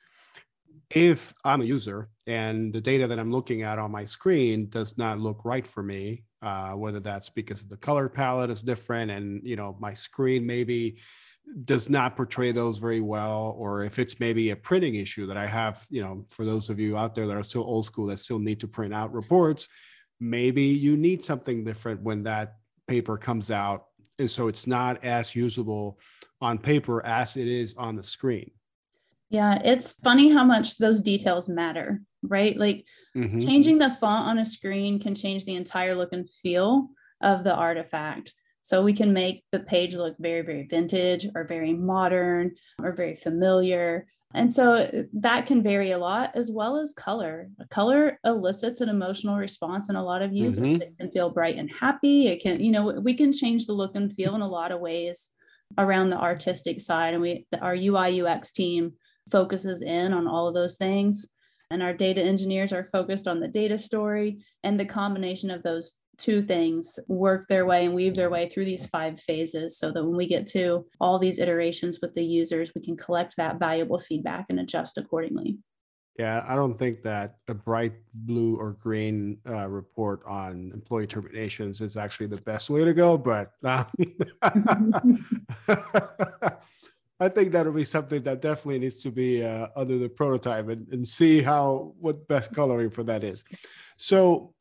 if 0.93 1.33
I'm 1.43 1.61
a 1.61 1.65
user 1.65 2.09
and 2.27 2.71
the 2.71 2.81
data 2.81 3.07
that 3.07 3.17
I'm 3.17 3.31
looking 3.31 3.63
at 3.63 3.79
on 3.79 3.91
my 3.91 4.05
screen 4.05 4.69
does 4.69 4.97
not 4.97 5.19
look 5.19 5.43
right 5.43 5.65
for 5.65 5.81
me, 5.81 6.23
uh, 6.41 6.71
whether 6.71 6.99
that's 6.99 7.29
because 7.29 7.67
the 7.67 7.77
color 7.77 8.07
palette 8.07 8.51
is 8.51 8.61
different 8.61 9.09
and 9.09 9.41
you 9.43 9.55
know 9.55 9.75
my 9.79 9.93
screen 9.93 10.45
maybe 10.45 10.97
does 11.65 11.89
not 11.89 12.15
portray 12.15 12.51
those 12.51 12.77
very 12.77 13.01
well, 13.01 13.53
or 13.57 13.83
if 13.83 13.99
it's 13.99 14.19
maybe 14.19 14.51
a 14.51 14.55
printing 14.55 14.95
issue 14.95 15.27
that 15.27 15.35
I 15.35 15.45
have, 15.45 15.85
you 15.89 16.01
know, 16.01 16.25
for 16.29 16.45
those 16.45 16.69
of 16.69 16.79
you 16.79 16.95
out 16.95 17.15
there 17.15 17.27
that 17.27 17.35
are 17.35 17.43
still 17.43 17.63
old 17.63 17.85
school 17.85 18.07
that 18.07 18.19
still 18.19 18.39
need 18.39 18.61
to 18.61 18.67
print 18.67 18.93
out 18.93 19.13
reports, 19.13 19.67
maybe 20.21 20.63
you 20.63 20.95
need 20.95 21.21
something 21.21 21.65
different 21.65 22.01
when 22.01 22.23
that 22.23 22.55
paper 22.87 23.17
comes 23.17 23.51
out. 23.51 23.87
And 24.19 24.29
so 24.29 24.47
it's 24.47 24.67
not 24.67 25.03
as 25.03 25.35
usable 25.35 25.99
on 26.41 26.57
paper 26.57 27.05
as 27.05 27.37
it 27.37 27.47
is 27.47 27.73
on 27.77 27.95
the 27.95 28.03
screen. 28.03 28.51
Yeah, 29.29 29.59
it's 29.63 29.93
funny 30.03 30.31
how 30.31 30.43
much 30.43 30.77
those 30.77 31.01
details 31.01 31.49
matter, 31.49 32.01
right? 32.21 32.55
Like 32.55 32.85
mm-hmm. 33.15 33.39
changing 33.39 33.79
the 33.79 33.89
font 33.89 34.27
on 34.27 34.37
a 34.37 34.45
screen 34.45 34.99
can 34.99 35.15
change 35.15 35.45
the 35.45 35.55
entire 35.55 35.95
look 35.95 36.13
and 36.13 36.29
feel 36.29 36.89
of 37.21 37.43
the 37.43 37.55
artifact. 37.55 38.33
So 38.61 38.83
we 38.83 38.93
can 38.93 39.11
make 39.11 39.43
the 39.51 39.59
page 39.59 39.95
look 39.95 40.15
very, 40.19 40.41
very 40.41 40.67
vintage 40.67 41.27
or 41.35 41.45
very 41.45 41.73
modern 41.73 42.51
or 42.81 42.93
very 42.93 43.15
familiar. 43.15 44.05
And 44.33 44.51
so 44.51 44.73
uh, 44.73 45.03
that 45.13 45.45
can 45.45 45.61
vary 45.61 45.91
a 45.91 45.97
lot 45.97 46.31
as 46.35 46.49
well 46.49 46.77
as 46.77 46.93
color. 46.93 47.49
Color 47.69 48.19
elicits 48.25 48.81
an 48.81 48.89
emotional 48.89 49.37
response 49.37 49.89
in 49.89 49.95
a 49.95 50.03
lot 50.03 50.21
of 50.21 50.33
users. 50.33 50.63
Mm-hmm. 50.63 50.81
It 50.81 50.97
can 50.99 51.11
feel 51.11 51.29
bright 51.29 51.57
and 51.57 51.71
happy. 51.71 52.27
It 52.27 52.41
can, 52.41 52.59
you 52.59 52.71
know, 52.71 52.85
we 52.85 53.13
can 53.13 53.31
change 53.31 53.65
the 53.65 53.73
look 53.73 53.95
and 53.95 54.11
feel 54.11 54.35
in 54.35 54.41
a 54.41 54.47
lot 54.47 54.71
of 54.71 54.79
ways 54.79 55.29
around 55.77 56.09
the 56.09 56.19
artistic 56.19 56.81
side. 56.81 57.13
And 57.13 57.21
we, 57.21 57.45
our 57.61 57.75
UI 57.75 58.21
UX 58.21 58.51
team 58.51 58.93
focuses 59.29 59.81
in 59.81 60.13
on 60.13 60.27
all 60.27 60.47
of 60.47 60.55
those 60.55 60.77
things. 60.77 61.27
And 61.69 61.81
our 61.81 61.93
data 61.93 62.21
engineers 62.21 62.73
are 62.73 62.83
focused 62.83 63.27
on 63.27 63.39
the 63.39 63.47
data 63.47 63.79
story 63.79 64.43
and 64.63 64.79
the 64.79 64.85
combination 64.85 65.49
of 65.49 65.63
those 65.63 65.93
two 66.17 66.41
things 66.41 66.99
work 67.07 67.47
their 67.47 67.65
way 67.65 67.85
and 67.85 67.93
weave 67.93 68.15
their 68.15 68.29
way 68.29 68.49
through 68.49 68.65
these 68.65 68.85
five 68.87 69.19
phases 69.19 69.77
so 69.77 69.91
that 69.91 70.03
when 70.03 70.15
we 70.15 70.27
get 70.27 70.47
to 70.47 70.85
all 70.99 71.19
these 71.19 71.39
iterations 71.39 71.99
with 72.01 72.13
the 72.13 72.23
users, 72.23 72.73
we 72.75 72.81
can 72.81 72.97
collect 72.97 73.35
that 73.37 73.59
valuable 73.59 73.99
feedback 73.99 74.45
and 74.49 74.59
adjust 74.59 74.97
accordingly. 74.97 75.57
Yeah, 76.19 76.45
I 76.47 76.55
don't 76.55 76.77
think 76.77 77.01
that 77.03 77.37
a 77.47 77.55
bright 77.55 77.93
blue 78.13 78.55
or 78.57 78.73
green 78.73 79.39
uh, 79.49 79.67
report 79.67 80.21
on 80.27 80.69
employee 80.71 81.07
terminations 81.07 81.81
is 81.81 81.97
actually 81.97 82.27
the 82.27 82.41
best 82.41 82.69
way 82.69 82.85
to 82.85 82.93
go, 82.93 83.17
but 83.17 83.53
uh, 83.63 83.85
I 87.19 87.29
think 87.29 87.51
that'll 87.51 87.73
be 87.73 87.83
something 87.83 88.21
that 88.23 88.41
definitely 88.41 88.79
needs 88.79 89.01
to 89.03 89.09
be 89.09 89.43
uh, 89.43 89.67
under 89.75 89.97
the 89.97 90.09
prototype 90.09 90.69
and, 90.69 90.87
and 90.89 91.07
see 91.07 91.41
how 91.41 91.95
what 91.99 92.27
best 92.27 92.53
coloring 92.53 92.91
for 92.91 93.03
that 93.03 93.23
is. 93.23 93.43
So 93.97 94.53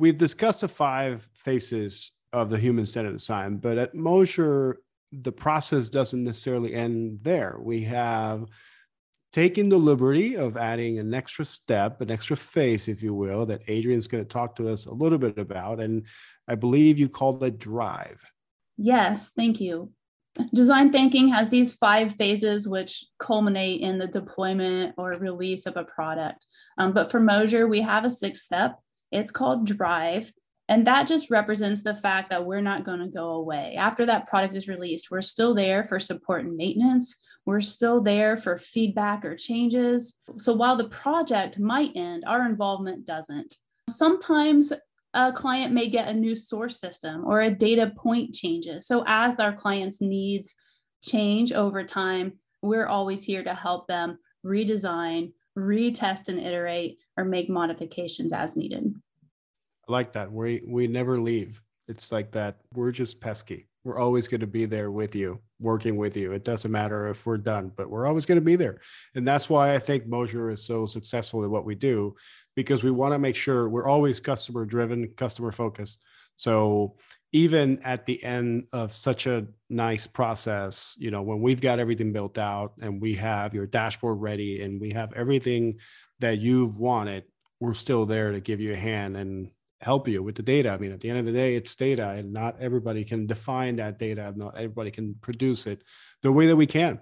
we've 0.00 0.18
discussed 0.18 0.62
the 0.62 0.68
five 0.68 1.28
phases 1.34 2.12
of 2.32 2.48
the 2.48 2.58
human 2.58 2.86
centered 2.86 3.12
design, 3.12 3.58
but 3.58 3.76
at 3.76 3.94
Moser, 3.94 4.80
the 5.12 5.32
process 5.32 5.90
doesn't 5.90 6.24
necessarily 6.24 6.74
end 6.74 7.18
there. 7.22 7.58
We 7.60 7.82
have 7.82 8.46
taken 9.32 9.68
the 9.68 9.76
liberty 9.76 10.36
of 10.36 10.56
adding 10.56 10.98
an 10.98 11.12
extra 11.12 11.44
step, 11.44 12.00
an 12.00 12.10
extra 12.10 12.36
phase, 12.36 12.88
if 12.88 13.02
you 13.02 13.12
will, 13.12 13.44
that 13.46 13.62
Adrienne's 13.68 14.08
going 14.08 14.24
to 14.24 14.28
talk 14.28 14.56
to 14.56 14.68
us 14.68 14.86
a 14.86 14.92
little 14.92 15.18
bit 15.18 15.38
about. 15.38 15.80
And 15.80 16.06
I 16.48 16.54
believe 16.54 16.98
you 16.98 17.08
called 17.08 17.44
it 17.44 17.58
drive. 17.58 18.22
Yes, 18.78 19.30
thank 19.36 19.60
you. 19.60 19.90
Design 20.54 20.92
thinking 20.92 21.28
has 21.28 21.48
these 21.48 21.72
five 21.72 22.14
phases 22.14 22.66
which 22.66 23.04
culminate 23.18 23.82
in 23.82 23.98
the 23.98 24.06
deployment 24.06 24.94
or 24.96 25.10
release 25.10 25.66
of 25.66 25.76
a 25.76 25.84
product. 25.84 26.46
Um, 26.78 26.92
but 26.92 27.10
for 27.10 27.20
Moser, 27.20 27.66
we 27.66 27.82
have 27.82 28.04
a 28.04 28.10
sixth 28.10 28.44
step. 28.44 28.78
It's 29.10 29.30
called 29.30 29.66
drive. 29.66 30.32
And 30.68 30.86
that 30.86 31.08
just 31.08 31.30
represents 31.30 31.82
the 31.82 31.94
fact 31.94 32.30
that 32.30 32.46
we're 32.46 32.60
not 32.60 32.84
going 32.84 33.00
to 33.00 33.08
go 33.08 33.30
away. 33.30 33.74
After 33.76 34.06
that 34.06 34.28
product 34.28 34.54
is 34.54 34.68
released, 34.68 35.10
we're 35.10 35.20
still 35.20 35.52
there 35.52 35.84
for 35.84 35.98
support 35.98 36.44
and 36.44 36.56
maintenance. 36.56 37.16
We're 37.44 37.60
still 37.60 38.00
there 38.00 38.36
for 38.36 38.56
feedback 38.56 39.24
or 39.24 39.34
changes. 39.34 40.14
So 40.38 40.52
while 40.52 40.76
the 40.76 40.88
project 40.88 41.58
might 41.58 41.90
end, 41.96 42.22
our 42.26 42.46
involvement 42.46 43.04
doesn't. 43.04 43.56
Sometimes 43.88 44.72
a 45.14 45.32
client 45.32 45.72
may 45.72 45.88
get 45.88 46.06
a 46.06 46.12
new 46.12 46.36
source 46.36 46.78
system 46.78 47.24
or 47.24 47.40
a 47.40 47.50
data 47.50 47.92
point 47.96 48.32
changes. 48.32 48.86
So 48.86 49.02
as 49.08 49.40
our 49.40 49.52
clients' 49.52 50.00
needs 50.00 50.54
change 51.02 51.52
over 51.52 51.82
time, 51.82 52.34
we're 52.62 52.86
always 52.86 53.24
here 53.24 53.42
to 53.42 53.54
help 53.54 53.88
them 53.88 54.18
redesign, 54.46 55.32
retest 55.58 56.28
and 56.28 56.38
iterate, 56.38 56.98
or 57.16 57.24
make 57.24 57.48
modifications 57.48 58.32
as 58.32 58.56
needed. 58.56 58.94
I 59.88 59.92
like 59.92 60.12
that. 60.12 60.30
We 60.30 60.62
we 60.66 60.86
never 60.86 61.20
leave. 61.20 61.60
It's 61.88 62.12
like 62.12 62.32
that. 62.32 62.58
We're 62.74 62.92
just 62.92 63.20
pesky 63.20 63.68
we're 63.84 63.98
always 63.98 64.28
going 64.28 64.40
to 64.40 64.46
be 64.46 64.66
there 64.66 64.90
with 64.90 65.14
you 65.14 65.40
working 65.58 65.96
with 65.96 66.16
you 66.16 66.32
it 66.32 66.44
doesn't 66.44 66.70
matter 66.70 67.08
if 67.08 67.26
we're 67.26 67.38
done 67.38 67.72
but 67.76 67.90
we're 67.90 68.06
always 68.06 68.26
going 68.26 68.36
to 68.36 68.44
be 68.44 68.56
there 68.56 68.80
and 69.14 69.26
that's 69.26 69.48
why 69.48 69.74
i 69.74 69.78
think 69.78 70.06
Moser 70.06 70.50
is 70.50 70.64
so 70.64 70.86
successful 70.86 71.44
at 71.44 71.50
what 71.50 71.64
we 71.64 71.74
do 71.74 72.14
because 72.56 72.84
we 72.84 72.90
want 72.90 73.12
to 73.12 73.18
make 73.18 73.36
sure 73.36 73.68
we're 73.68 73.88
always 73.88 74.20
customer 74.20 74.64
driven 74.64 75.08
customer 75.16 75.52
focused 75.52 76.02
so 76.36 76.96
even 77.32 77.78
at 77.84 78.06
the 78.06 78.22
end 78.24 78.66
of 78.72 78.92
such 78.92 79.26
a 79.26 79.46
nice 79.68 80.06
process 80.06 80.94
you 80.98 81.10
know 81.10 81.22
when 81.22 81.40
we've 81.40 81.60
got 81.60 81.78
everything 81.78 82.12
built 82.12 82.38
out 82.38 82.72
and 82.80 83.00
we 83.00 83.14
have 83.14 83.54
your 83.54 83.66
dashboard 83.66 84.20
ready 84.20 84.62
and 84.62 84.80
we 84.80 84.90
have 84.90 85.12
everything 85.12 85.78
that 86.18 86.38
you've 86.38 86.78
wanted 86.78 87.24
we're 87.60 87.74
still 87.74 88.06
there 88.06 88.32
to 88.32 88.40
give 88.40 88.60
you 88.60 88.72
a 88.72 88.76
hand 88.76 89.16
and 89.16 89.50
help 89.80 90.08
you 90.08 90.22
with 90.22 90.34
the 90.34 90.42
data. 90.42 90.70
I 90.70 90.78
mean, 90.78 90.92
at 90.92 91.00
the 91.00 91.10
end 91.10 91.18
of 91.18 91.26
the 91.26 91.32
day, 91.32 91.54
it's 91.54 91.74
data, 91.74 92.10
and 92.10 92.32
not 92.32 92.56
everybody 92.60 93.04
can 93.04 93.26
define 93.26 93.76
that 93.76 93.98
data. 93.98 94.32
Not 94.36 94.56
everybody 94.56 94.90
can 94.90 95.14
produce 95.20 95.66
it 95.66 95.82
the 96.22 96.32
way 96.32 96.46
that 96.46 96.56
we 96.56 96.66
can. 96.66 97.00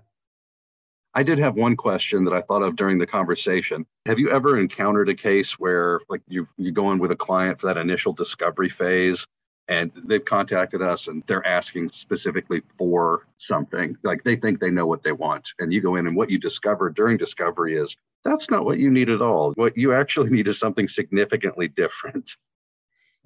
I 1.14 1.22
did 1.22 1.38
have 1.38 1.56
one 1.56 1.74
question 1.74 2.24
that 2.24 2.34
I 2.34 2.42
thought 2.42 2.62
of 2.62 2.76
during 2.76 2.98
the 2.98 3.06
conversation. 3.06 3.86
Have 4.06 4.18
you 4.18 4.30
ever 4.30 4.58
encountered 4.58 5.08
a 5.08 5.14
case 5.14 5.58
where, 5.58 6.00
like, 6.08 6.20
you 6.28 6.46
you 6.56 6.70
go 6.70 6.92
in 6.92 6.98
with 6.98 7.10
a 7.10 7.16
client 7.16 7.58
for 7.58 7.66
that 7.66 7.78
initial 7.78 8.12
discovery 8.12 8.68
phase, 8.68 9.26
and 9.68 9.92
they've 10.04 10.24
contacted 10.24 10.80
us 10.80 11.08
and 11.08 11.22
they're 11.26 11.46
asking 11.46 11.90
specifically 11.90 12.62
for 12.78 13.26
something, 13.36 13.96
like 14.02 14.24
they 14.24 14.36
think 14.36 14.60
they 14.60 14.70
know 14.70 14.86
what 14.86 15.02
they 15.02 15.12
want, 15.12 15.52
and 15.58 15.72
you 15.72 15.80
go 15.80 15.96
in 15.96 16.06
and 16.06 16.16
what 16.16 16.30
you 16.30 16.38
discover 16.38 16.90
during 16.90 17.16
discovery 17.16 17.76
is 17.76 17.96
that's 18.24 18.50
not 18.50 18.64
what 18.64 18.78
you 18.78 18.90
need 18.90 19.10
at 19.10 19.22
all. 19.22 19.52
What 19.52 19.76
you 19.76 19.92
actually 19.92 20.30
need 20.36 20.48
is 20.48 20.58
something 20.58 20.88
significantly 20.88 21.68
different. 21.68 22.30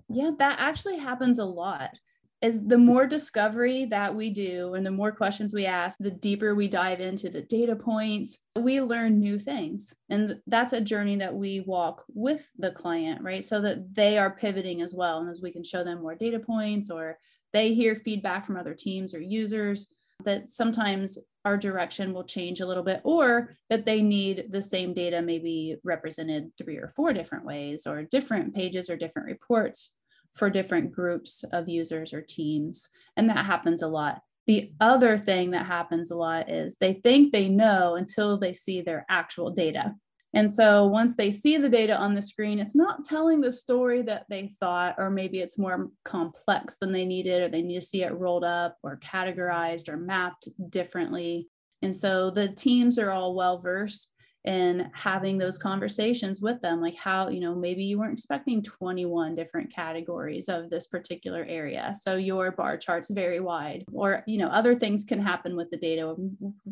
Yeah, 0.09 0.33
that 0.39 0.61
actually 0.61 0.99
happens 0.99 1.39
a 1.39 1.45
lot. 1.45 1.99
Is 2.43 2.61
the 2.67 2.77
more 2.77 3.07
discovery 3.07 3.85
that 3.85 4.13
we 4.13 4.29
do 4.29 4.75
and 4.75 4.85
the 4.85 4.91
more 4.91 5.13
questions 5.13 5.55
we 5.55 5.65
ask, 5.65 5.97
the 6.01 6.11
deeper 6.11 6.57
we 6.57 6.67
dive 6.67 7.01
into 7.01 7.31
the 7.31 7.43
data 7.43 7.77
points, 7.77 8.41
we 8.57 8.81
learn 8.81 9.21
new 9.21 9.39
things. 9.39 9.95
And 10.11 10.41
that's 10.49 10.73
a 10.73 10.81
journey 10.81 11.15
that 11.17 11.33
we 11.33 11.61
walk 11.61 12.05
with 12.09 12.51
the 12.59 12.73
client, 12.73 13.23
right? 13.23 13.45
So 13.45 13.61
that 13.61 13.95
they 13.95 14.19
are 14.19 14.35
pivoting 14.35 14.83
as 14.83 14.93
well. 14.93 15.21
And 15.21 15.31
as 15.31 15.41
we 15.41 15.53
can 15.53 15.63
show 15.63 15.85
them 15.85 16.03
more 16.03 16.17
data 16.17 16.41
points 16.41 16.91
or 16.91 17.17
they 17.53 17.75
hear 17.75 17.95
feedback 17.95 18.45
from 18.45 18.57
other 18.57 18.75
teams 18.75 19.15
or 19.15 19.21
users, 19.21 19.87
that 20.25 20.51
sometimes 20.51 21.19
our 21.45 21.57
direction 21.57 22.13
will 22.13 22.25
change 22.25 22.61
a 22.61 22.67
little 22.67 22.83
bit, 22.85 23.01
or 23.05 23.57
that 23.69 23.85
they 23.85 24.01
need 24.01 24.47
the 24.51 24.63
same 24.63 24.95
data 24.95 25.21
maybe 25.21 25.77
represented 25.85 26.51
three 26.57 26.77
or 26.77 26.89
four 26.89 27.13
different 27.13 27.45
ways, 27.45 27.87
or 27.87 28.03
different 28.05 28.55
pages 28.55 28.89
or 28.89 28.97
different 28.97 29.27
reports 29.27 29.91
for 30.35 30.51
different 30.51 30.93
groups 30.93 31.45
of 31.53 31.69
users 31.69 32.13
or 32.13 32.23
teams. 32.23 32.89
And 33.17 33.29
that 33.29 33.45
happens 33.45 33.83
a 33.83 33.89
lot. 33.89 34.23
The 34.47 34.73
other 34.81 35.17
thing 35.17 35.53
that 35.53 35.67
happens 35.67 36.11
a 36.11 36.17
lot 36.17 36.51
is 36.51 36.75
they 36.75 36.95
think 36.95 37.33
they 37.33 37.49
know 37.49 37.95
until 37.95 38.39
they 38.39 38.53
see 38.53 38.81
their 38.81 39.07
actual 39.09 39.51
data. 39.51 39.95
And 40.35 40.51
so 40.51 40.87
once 40.87 41.15
they 41.15 41.31
see 41.31 41.59
the 41.59 41.69
data 41.69 41.95
on 41.95 42.15
the 42.15 42.23
screen, 42.23 42.59
it's 42.59 42.75
not 42.75 43.05
telling 43.05 43.41
the 43.41 43.53
story 43.53 44.03
that 44.03 44.25
they 44.31 44.55
thought, 44.61 44.95
or 44.97 45.11
maybe 45.11 45.41
it's 45.41 45.59
more 45.59 45.91
complex 46.05 46.77
than 46.81 46.91
they 46.91 47.05
needed, 47.05 47.43
or 47.43 47.49
they 47.49 47.63
need 47.63 47.81
to 47.81 47.87
see 47.87 48.03
it 48.03 48.15
rolled 48.15 48.45
up 48.45 48.79
or 48.83 48.99
categorized 48.99 49.89
or 49.89 49.99
mapped 49.99 50.49
differently. 50.71 51.49
And 51.83 51.95
so 51.95 52.31
the 52.31 52.49
teams 52.49 52.99
are 52.99 53.11
all 53.11 53.35
well 53.35 53.59
versed 53.59 54.09
in 54.45 54.91
having 54.93 55.39
those 55.39 55.57
conversations 55.57 56.41
with 56.41 56.61
them 56.63 56.81
like 56.81 56.97
how 56.97 57.29
you 57.29 57.39
know 57.39 57.55
maybe 57.55 57.85
you 57.85 57.97
weren't 57.97 58.13
expecting 58.13 58.61
21 58.61 59.37
different 59.37 59.73
categories 59.73 60.49
of 60.49 60.69
this 60.69 60.89
particular 60.89 61.45
area 61.49 61.95
so 61.97 62.17
your 62.17 62.51
bar 62.51 62.77
chart's 62.77 63.11
very 63.11 63.39
wide 63.39 63.85
or 63.93 64.25
you 64.27 64.39
know 64.39 64.49
other 64.49 64.75
things 64.75 65.05
can 65.05 65.21
happen 65.21 65.55
with 65.55 65.71
the 65.71 65.77
data 65.77 66.17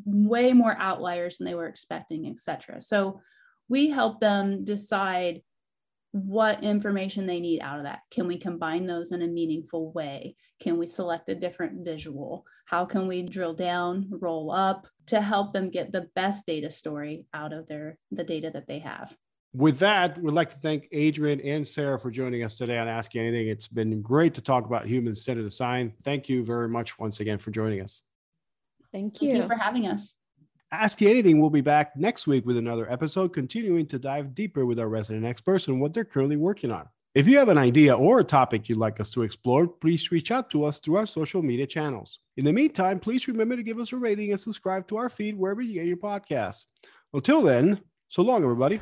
way 0.05 0.53
more 0.53 0.77
outliers 0.81 1.39
than 1.39 1.45
they 1.45 1.55
were 1.55 1.69
expecting 1.69 2.27
etc 2.27 2.81
so 2.81 3.21
we 3.69 3.89
help 3.89 4.19
them 4.21 4.65
decide 4.65 5.41
what 6.13 6.65
information 6.65 7.25
they 7.25 7.39
need 7.39 7.61
out 7.61 7.79
of 7.79 7.85
that. 7.85 8.01
Can 8.11 8.27
we 8.27 8.37
combine 8.37 8.85
those 8.85 9.13
in 9.13 9.23
a 9.23 9.29
meaningful 9.29 9.93
way? 9.93 10.35
Can 10.61 10.77
we 10.77 10.87
select 10.87 11.29
a 11.29 11.37
different 11.37 11.85
visual? 11.85 12.45
How 12.67 12.85
can 12.85 13.07
we 13.07 13.23
drill 13.23 13.55
down, 13.55 14.09
roll 14.11 14.51
up 14.51 14.89
to 15.11 15.21
help 15.21 15.53
them 15.53 15.71
get 15.71 15.93
the 15.93 16.09
best 16.15 16.47
data 16.47 16.71
story 16.71 17.27
out 17.35 17.53
of 17.53 17.67
their 17.67 17.99
the 18.11 18.25
data 18.25 18.51
that 18.51 18.67
they 18.67 18.81
have? 18.81 19.17
With 19.53 19.81
that, 19.81 20.21
we'd 20.23 20.33
like 20.33 20.51
to 20.51 20.57
thank 20.57 20.89
Adrienne 20.95 21.41
and 21.41 21.67
Sarah 21.67 21.99
for 21.99 22.11
joining 22.11 22.45
us 22.45 22.57
today 22.57 22.79
on 22.79 22.87
Ask 22.87 23.17
Anything. 23.17 23.49
It's 23.49 23.67
been 23.67 24.01
great 24.01 24.35
to 24.35 24.41
talk 24.41 24.65
about 24.65 24.87
human 24.87 25.15
centered 25.15 25.43
design. 25.43 25.93
Thank 26.05 26.29
you 26.29 26.45
very 26.45 26.69
much 26.69 26.99
once 27.01 27.19
again 27.19 27.39
for 27.39 27.51
joining 27.51 27.81
us. 27.81 28.05
Thank 28.93 29.21
you. 29.21 29.33
Thank 29.33 29.43
you 29.43 29.49
for 29.49 29.57
having 29.57 29.87
us. 29.89 30.15
Ask 30.73 31.01
You 31.01 31.11
Anything 31.11 31.41
will 31.41 31.51
be 31.51 31.63
back 31.63 31.97
next 31.97 32.29
week 32.29 32.47
with 32.47 32.57
another 32.57 32.91
episode, 32.91 33.33
continuing 33.33 33.87
to 33.87 33.99
dive 33.99 34.37
deeper 34.37 34.65
with 34.65 34.79
our 34.79 34.89
resident 34.89 35.27
experts 35.27 35.67
and 35.67 35.81
what 35.81 35.93
they're 35.95 36.05
currently 36.05 36.37
working 36.37 36.71
on. 36.71 36.89
If 37.13 37.27
you 37.27 37.39
have 37.39 37.49
an 37.49 37.59
idea 37.59 37.97
or 37.97 38.21
a 38.21 38.25
topic 38.25 38.69
you'd 38.69 38.79
like 38.79 39.01
us 39.01 39.11
to 39.11 39.23
explore, 39.23 39.67
please 39.67 40.13
reach 40.13 40.31
out 40.31 40.49
to 40.51 40.63
us 40.63 40.79
through 40.79 40.95
our 40.95 41.07
social 41.07 41.43
media 41.43 41.67
channels. 41.67 42.21
In 42.37 42.45
the 42.45 42.53
meantime, 42.53 43.01
please 43.01 43.27
remember 43.27 43.57
to 43.57 43.65
give 43.65 43.81
us 43.81 43.93
a 43.93 43.97
rating 43.97 44.31
and 44.31 44.39
subscribe 44.39 44.87
to 44.87 44.97
our 44.97 45.09
feed 45.09 45.37
wherever 45.37 45.61
you 45.61 45.75
get 45.75 45.87
your 45.87 45.97
podcasts. 45.97 46.67
Until 47.13 47.43
then, 47.43 47.81
so 48.07 48.23
long, 48.23 48.45
everybody. 48.45 48.81